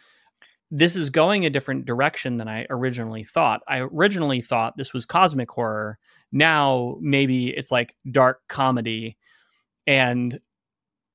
[0.72, 3.62] this is going a different direction than i originally thought.
[3.68, 6.00] I originally thought this was cosmic horror.
[6.32, 9.18] Now maybe it's like dark comedy
[9.86, 10.40] and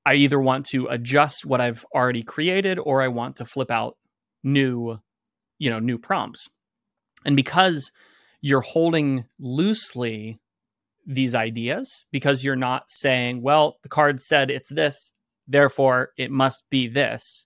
[0.05, 3.97] i either want to adjust what i've already created or i want to flip out
[4.43, 4.97] new
[5.59, 6.49] you know new prompts.
[7.25, 7.91] And because
[8.41, 10.39] you're holding loosely
[11.05, 15.11] these ideas because you're not saying well the card said it's this
[15.47, 17.45] therefore it must be this.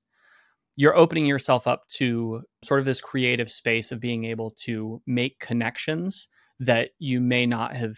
[0.77, 5.39] You're opening yourself up to sort of this creative space of being able to make
[5.39, 6.27] connections
[6.59, 7.95] that you may not have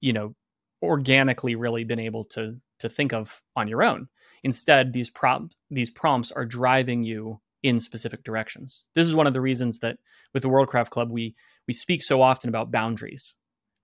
[0.00, 0.34] you know
[0.82, 4.08] organically really been able to to think of on your own.
[4.42, 8.86] Instead these prompt these prompts are driving you in specific directions.
[8.94, 9.98] This is one of the reasons that
[10.34, 11.34] with the Worldcraft Club we
[11.66, 13.34] we speak so often about boundaries,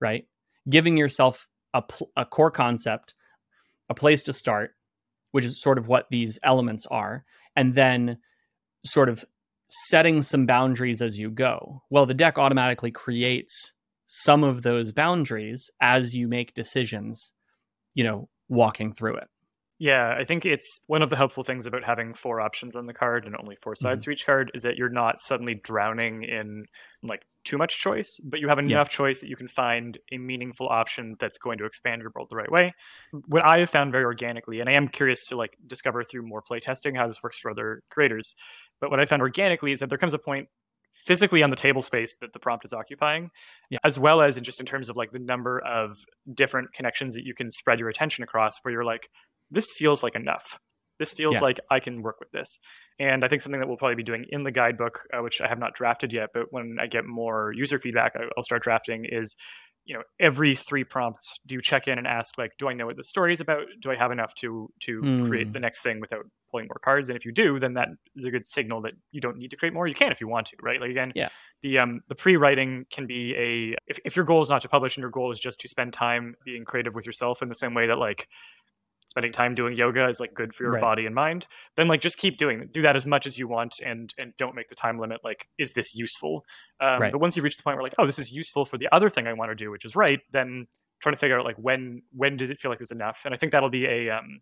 [0.01, 0.25] right?
[0.69, 3.13] Giving yourself a, pl- a core concept,
[3.89, 4.75] a place to start,
[5.31, 7.23] which is sort of what these elements are,
[7.55, 8.17] and then
[8.85, 9.23] sort of
[9.69, 11.83] setting some boundaries as you go.
[11.89, 13.73] Well, the deck automatically creates
[14.07, 17.33] some of those boundaries as you make decisions,
[17.93, 19.27] you know, walking through it.
[19.79, 22.93] Yeah, I think it's one of the helpful things about having four options on the
[22.93, 24.11] card and only four sides mm-hmm.
[24.11, 26.65] to each card is that you're not suddenly drowning in
[27.01, 28.97] like too much choice, but you have enough yeah.
[28.97, 32.35] choice that you can find a meaningful option that's going to expand your world the
[32.35, 32.73] right way.
[33.27, 36.43] What I have found very organically, and I am curious to like discover through more
[36.43, 38.35] playtesting how this works for other creators,
[38.81, 40.49] but what I found organically is that there comes a point
[40.93, 43.29] physically on the table space that the prompt is occupying,
[43.69, 43.79] yeah.
[43.83, 45.97] as well as in just in terms of like the number of
[46.33, 49.07] different connections that you can spread your attention across, where you're like,
[49.51, 50.59] this feels like enough.
[50.99, 51.41] This feels yeah.
[51.41, 52.59] like I can work with this.
[52.99, 55.47] And I think something that we'll probably be doing in the guidebook, uh, which I
[55.47, 59.37] have not drafted yet, but when I get more user feedback, I'll start drafting is,
[59.85, 62.85] you know, every three prompts, do you check in and ask, like, do I know
[62.85, 63.63] what the story is about?
[63.81, 65.27] Do I have enough to to mm.
[65.27, 65.53] create hmm.
[65.53, 67.09] the next thing without pulling more cards?
[67.09, 69.55] And if you do, then that is a good signal that you don't need to
[69.55, 69.87] create more.
[69.87, 70.79] You can if you want to, right?
[70.79, 71.29] Like again, yeah.
[71.61, 74.97] the um the pre-writing can be a if, if your goal is not to publish
[74.97, 77.73] and your goal is just to spend time being creative with yourself in the same
[77.73, 78.27] way that like
[79.09, 80.81] spending time doing yoga is like good for your right.
[80.81, 83.47] body and mind then like just keep doing it do that as much as you
[83.47, 86.45] want and and don't make the time limit like is this useful
[86.79, 87.11] um, right.
[87.11, 89.09] but once you reach the point where like oh this is useful for the other
[89.09, 90.67] thing i want to do which is right then
[91.01, 93.37] trying to figure out like when when does it feel like there's enough and i
[93.37, 94.41] think that'll be a um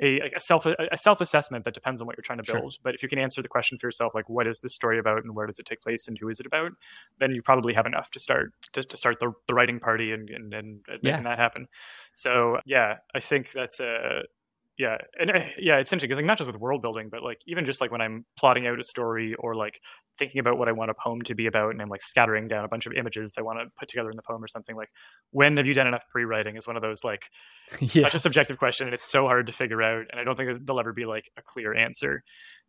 [0.00, 2.74] a, a self a self assessment that depends on what you're trying to build.
[2.74, 2.80] Sure.
[2.82, 5.24] But if you can answer the question for yourself, like what is this story about
[5.24, 6.72] and where does it take place and who is it about,
[7.18, 10.28] then you probably have enough to start to, to start the, the writing party and
[10.30, 11.22] and, and making yeah.
[11.22, 11.66] that happen.
[12.14, 14.22] So yeah, I think that's a
[14.78, 17.40] yeah and uh, yeah it's interesting because like not just with world building but like
[17.46, 19.80] even just like when i'm plotting out a story or like
[20.18, 22.64] thinking about what i want a poem to be about and i'm like scattering down
[22.64, 24.76] a bunch of images that i want to put together in the poem or something
[24.76, 24.90] like
[25.30, 27.30] when have you done enough pre-writing is one of those like
[27.80, 28.02] yeah.
[28.02, 30.50] such a subjective question and it's so hard to figure out and i don't think
[30.66, 32.22] there'll ever be like a clear answer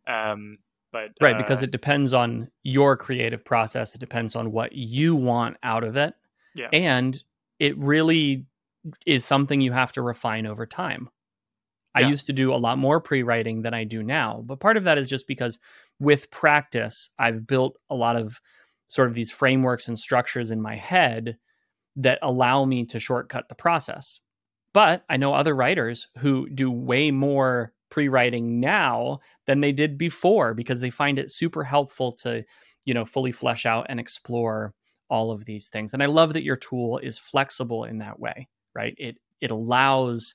[0.06, 0.56] um
[0.92, 5.14] but right uh, because it depends on your creative process it depends on what you
[5.14, 6.14] want out of it
[6.54, 6.68] yeah.
[6.72, 7.22] and
[7.58, 8.46] it really
[9.04, 11.10] is something you have to refine over time
[11.98, 12.06] yeah.
[12.06, 14.42] I used to do a lot more pre writing than I do now.
[14.44, 15.58] But part of that is just because
[15.98, 18.40] with practice, I've built a lot of
[18.88, 21.36] sort of these frameworks and structures in my head
[21.96, 24.20] that allow me to shortcut the process.
[24.72, 29.98] But I know other writers who do way more pre writing now than they did
[29.98, 32.44] before because they find it super helpful to,
[32.84, 34.74] you know, fully flesh out and explore
[35.10, 35.94] all of these things.
[35.94, 38.94] And I love that your tool is flexible in that way, right?
[38.98, 40.34] It it allows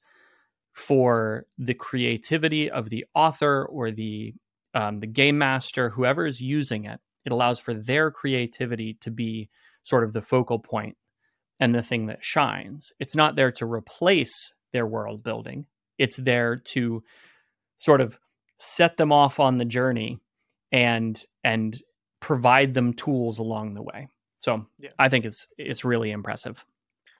[0.74, 4.34] for the creativity of the author or the
[4.76, 7.00] um, the game master, whoever is using it.
[7.26, 9.50] It allows for their creativity to be
[9.84, 10.98] sort of the focal point
[11.60, 12.92] and the thing that shines.
[13.00, 15.68] It's not there to replace their world building.
[16.00, 17.04] It's there to
[17.78, 18.18] sort of
[18.60, 20.20] set them off on the journey
[20.72, 21.80] and and
[22.20, 24.08] provide them tools along the way.
[24.40, 24.90] So yeah.
[24.98, 26.66] I think it's it's really impressive.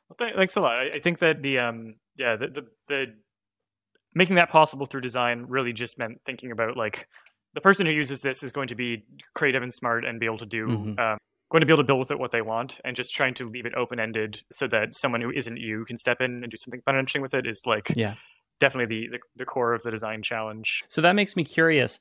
[0.10, 0.80] Well, th- thanks a lot.
[0.80, 3.14] I, I think that the um yeah the, the the
[4.14, 7.08] making that possible through design really just meant thinking about like
[7.54, 9.04] the person who uses this is going to be
[9.36, 11.00] creative and smart and be able to do mm-hmm.
[11.00, 11.18] um,
[11.52, 13.50] going to be able to build with it what they want and just trying to
[13.50, 16.58] leave it open ended so that someone who isn't you can step in and do
[16.58, 18.16] something fun and interesting with it is like yeah.
[18.60, 20.84] definitely the, the, the core of the design challenge.
[20.88, 22.00] So that makes me curious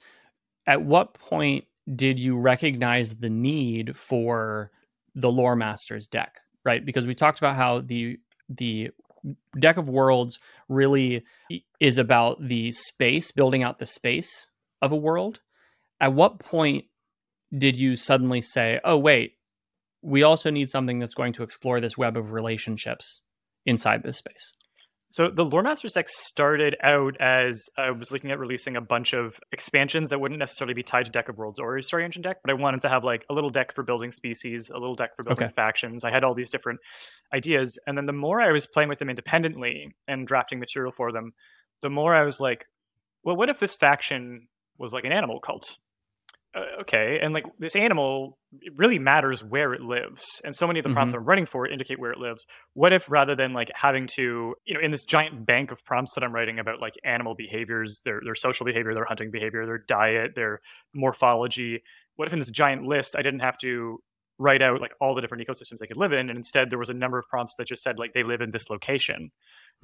[0.67, 4.71] at what point did you recognize the need for
[5.15, 6.85] the lore masters deck right?
[6.85, 8.91] Because we talked about how the the
[9.59, 11.25] deck of worlds really
[11.81, 14.47] is about the space building out the space
[14.81, 15.41] of a world
[16.03, 16.85] at what point
[17.57, 19.39] did you suddenly say, "Oh wait,
[20.03, 23.21] we also need something that's going to explore this web of relationships
[23.65, 24.53] inside this space"?
[25.13, 29.13] So the Lore Masters deck started out as I was looking at releasing a bunch
[29.13, 32.23] of expansions that wouldn't necessarily be tied to Deck of Worlds or a Story Engine
[32.23, 34.95] deck, but I wanted to have like a little deck for building species, a little
[34.95, 35.53] deck for building Okay.
[35.55, 36.03] factions.
[36.03, 36.81] I had all these different
[37.35, 41.13] ideas, and then the more I was playing with them independently and drafting material for
[41.13, 41.33] them,
[41.83, 42.65] the more I was like,
[43.23, 44.49] well, what if this faction
[44.79, 45.77] was like an animal cult?
[46.55, 50.79] Uh, okay, and like this animal, it really matters where it lives, and so many
[50.79, 52.45] of the prompts I'm writing for indicate where it lives.
[52.75, 56.15] What if rather than like having to you know in this giant bank of prompts
[56.15, 59.79] that i'm writing about like animal behaviors their their social behavior their hunting behavior their
[59.79, 60.61] diet their
[60.95, 61.83] morphology
[62.17, 63.99] what if in this giant list i didn't have to
[64.39, 66.89] write out like all the different ecosystems they could live in and instead there was
[66.89, 69.31] a number of prompts that just said like they live in this location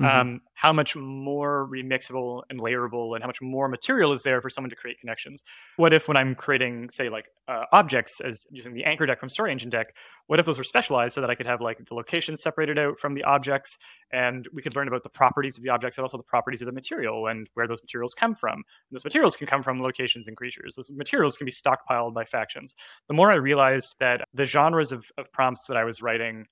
[0.01, 0.07] Mhm.
[0.07, 4.49] um, how much more remixable and layerable and how much more material is there for
[4.49, 5.43] someone to create connections?
[5.77, 9.29] What if when i'm creating say like uh, objects as using the anchor deck from
[9.29, 9.95] story engine deck
[10.27, 12.99] what if those were specialized so that i could have like the locations separated out
[12.99, 13.77] from the objects
[14.13, 16.67] and we could learn about the properties of the objects and also the properties of
[16.67, 18.55] the material and where those materials come from?
[18.55, 20.75] And those materials can come from locations and creatures.
[20.77, 22.75] Those materials can be stockpiled by factions.
[23.09, 26.47] The more i realized that the genres of, of prompts that i was writing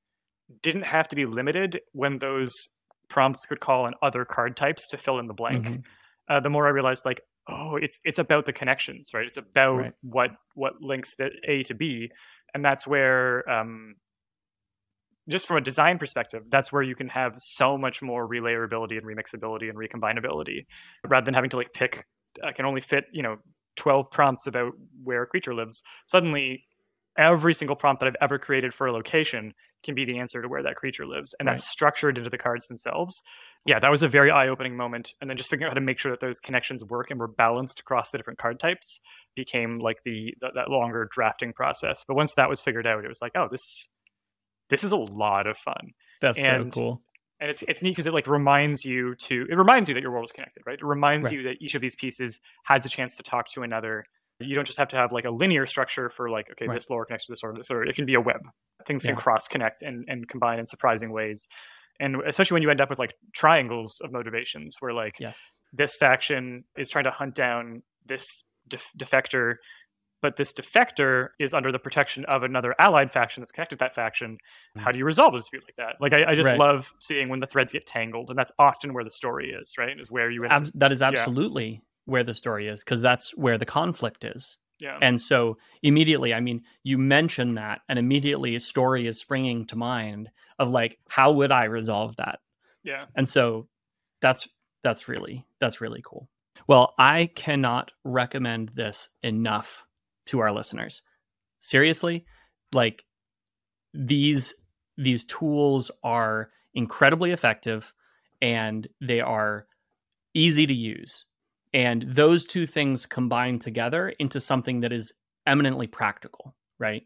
[0.63, 2.53] didn't have to be limited when those
[3.09, 5.85] prompts could call on other card types to fill in the blank Mhm.
[6.29, 9.27] uh, the more I realized like, oh, it's it's about the connections, right?
[9.27, 9.95] It's about Right.
[10.03, 12.11] what what links the A to B,
[12.55, 13.97] and that's where, um,
[15.29, 19.05] just from a design perspective, that's where you can have so much more relayerability and
[19.05, 20.67] remixability and recombinability,
[21.07, 22.05] rather than having to like pick.
[22.45, 23.39] I can only fit you know
[23.77, 25.83] twelve prompts about where a creature lives.
[26.07, 26.65] Suddenly,
[27.19, 29.53] every single prompt that I've ever created for a location
[29.83, 32.67] can be the answer to where that creature lives, and that's structured into the cards
[32.67, 33.23] themselves
[33.65, 35.15] yeah, that was a very eye-opening moment.
[35.21, 37.29] And then just figuring out how to make sure that those connections work and were
[37.29, 39.01] balanced across the different card types
[39.35, 42.05] became like the that, that longer drafting process.
[42.07, 43.89] But once that was figured out, it was like, oh, this
[44.69, 45.93] this is a lot of fun.
[46.21, 47.03] That's and- so cool.
[47.39, 50.11] And it's it's neat because it like reminds you to it reminds you that your
[50.11, 50.79] world is connected, right?
[50.79, 51.35] It reminds Right.
[51.37, 54.05] you that each of these pieces has a chance to talk to another.
[54.41, 56.75] You don't just have to have like a linear structure for like, okay, Right.
[56.75, 58.41] this lore connects to this or this, or it can be a web.
[58.87, 61.47] Things can cross connect and, and combine in surprising ways.
[61.99, 65.41] And especially when you end up with like triangles of motivations where like Yes.
[65.73, 69.55] this faction is trying to hunt down this def- defector,
[70.21, 73.95] but this defector is under the protection of another allied faction that's connected to that
[73.95, 74.37] faction.
[74.77, 74.83] Mm.
[74.83, 75.97] How do you resolve a dispute like that?
[76.01, 76.59] Like, I, I just Right.
[76.59, 79.99] love seeing when the threads get tangled, and that's often where the story is, right?
[79.99, 80.63] Is where you end up.
[80.65, 84.57] Ab- that is absolutely where the story is because that's where the conflict is.
[84.81, 84.99] Yeah.
[85.01, 89.77] And so immediately, I mean, you mention that, and immediately a story is springing to
[89.77, 90.29] mind
[90.59, 92.41] of like, how would I resolve that?
[92.87, 93.07] yeah.
[93.17, 93.69] And so
[94.23, 94.49] that's
[94.83, 96.29] that's really that's really cool.
[96.67, 99.85] Well, I cannot recommend this enough
[100.27, 101.03] to our listeners.
[101.59, 102.25] Seriously,
[102.73, 103.05] like
[103.93, 104.55] these
[104.97, 107.93] these tools are incredibly effective
[108.41, 109.67] and they are
[110.35, 111.25] easy to use.
[111.77, 115.13] And those two things combine together into something that is
[115.47, 117.03] eminently practical, right?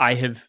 [0.00, 0.48] I have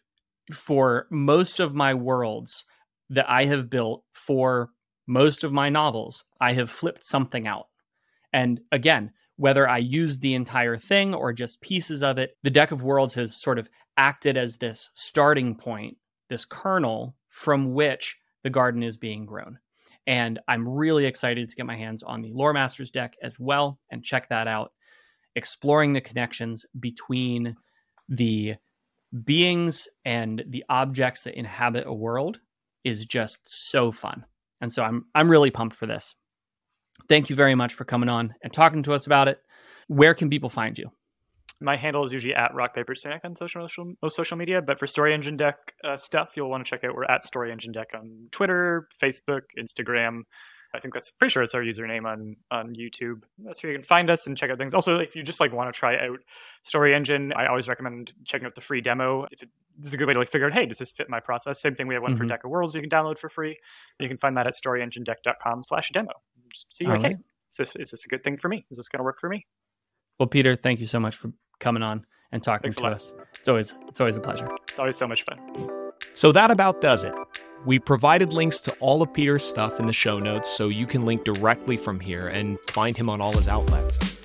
[0.50, 2.64] for most of my worlds
[3.10, 4.70] that I have built for
[5.06, 7.66] most of my novels, I have flipped something out.
[8.32, 12.70] And again, whether I used the entire thing or just pieces of it, the deck
[12.70, 15.98] of worlds has sort of acted as this starting point,
[16.30, 19.58] this kernel from which the garden is being grown.
[20.10, 23.78] And I'm really excited to get my hands on the Lore Masters deck as well
[23.92, 24.72] and check that out,
[25.36, 27.54] exploring the connections between
[28.08, 28.56] the
[29.24, 32.40] beings and the objects that inhabit a world
[32.82, 34.24] is just so fun.
[34.60, 36.16] And so I'm I'm really pumped for this.
[37.08, 39.38] Thank you very much for coming on and talking to us about it.
[39.86, 40.90] Where can people find you?
[41.62, 43.66] My handle is usually at rock paper cynic on social
[44.02, 46.94] most social media, but for Story Engine Deck uh, stuff, you'll want to check out.
[46.94, 50.22] We're at Story Engine Deck on Twitter, Facebook, Instagram.
[50.72, 53.22] I think that's pretty sure it's our username on on YouTube.
[53.38, 54.72] That's where you can find us and check out things.
[54.72, 56.20] Also, if you just like want to try out
[56.62, 59.26] Story Engine, I always recommend checking out the free demo.
[59.32, 61.10] If it, this is a good way to like figure out, hey, does this fit
[61.10, 61.60] my process?
[61.60, 62.28] Same thing, we have one for Mhm.
[62.28, 63.58] Deck of Worlds you can download for free.
[63.98, 66.12] You can find that at storyenginedeck.com/demo.
[66.52, 67.16] Just see, like, right.
[67.50, 68.64] is this, is this a good thing for me?
[68.70, 69.46] Is this going to work for me?
[70.18, 73.12] Well, Peter, thank you so much for coming on and talking Thanks to us.
[73.38, 74.48] It's always it's always a pleasure.
[74.68, 75.38] It's always so much fun.
[76.14, 77.14] So that about does it.
[77.64, 81.04] We provided links to all of Peter's stuff in the show notes so you can
[81.04, 84.16] link directly from here and find him on all his outlets.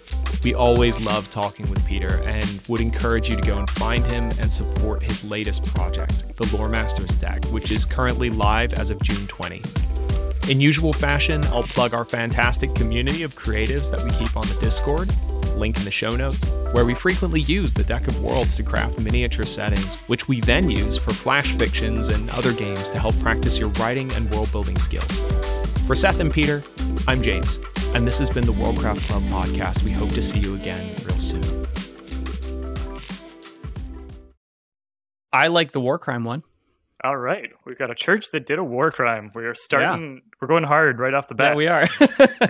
[0.44, 4.32] We always love talking with Peter and would encourage you to go and find him
[4.40, 9.02] and support his latest project, the Lore Masters deck, which is currently live as of
[9.02, 9.62] June 20.
[10.50, 14.58] In usual fashion, I'll plug our fantastic community of creatives that we keep on the
[14.60, 15.10] Discord.
[15.58, 19.00] Link in the show notes, where we frequently use the Deck of Worlds to craft
[19.00, 23.58] miniature settings, which we then use for flash fictions and other games to help practice
[23.58, 25.22] your writing and world building skills.
[25.88, 26.64] For Seth and Peter,
[27.08, 27.60] I'm James,
[27.94, 29.84] and this has been the Worldcraft Club podcast.
[29.84, 31.66] We hope to see you again real soon.
[35.32, 36.44] I like the war crime one.
[37.04, 39.30] All right, we've got a church that did a war crime.
[39.36, 40.22] We're starting.
[40.42, 41.52] We're going hard right off the bat.
[41.52, 41.88] Yeah, we are.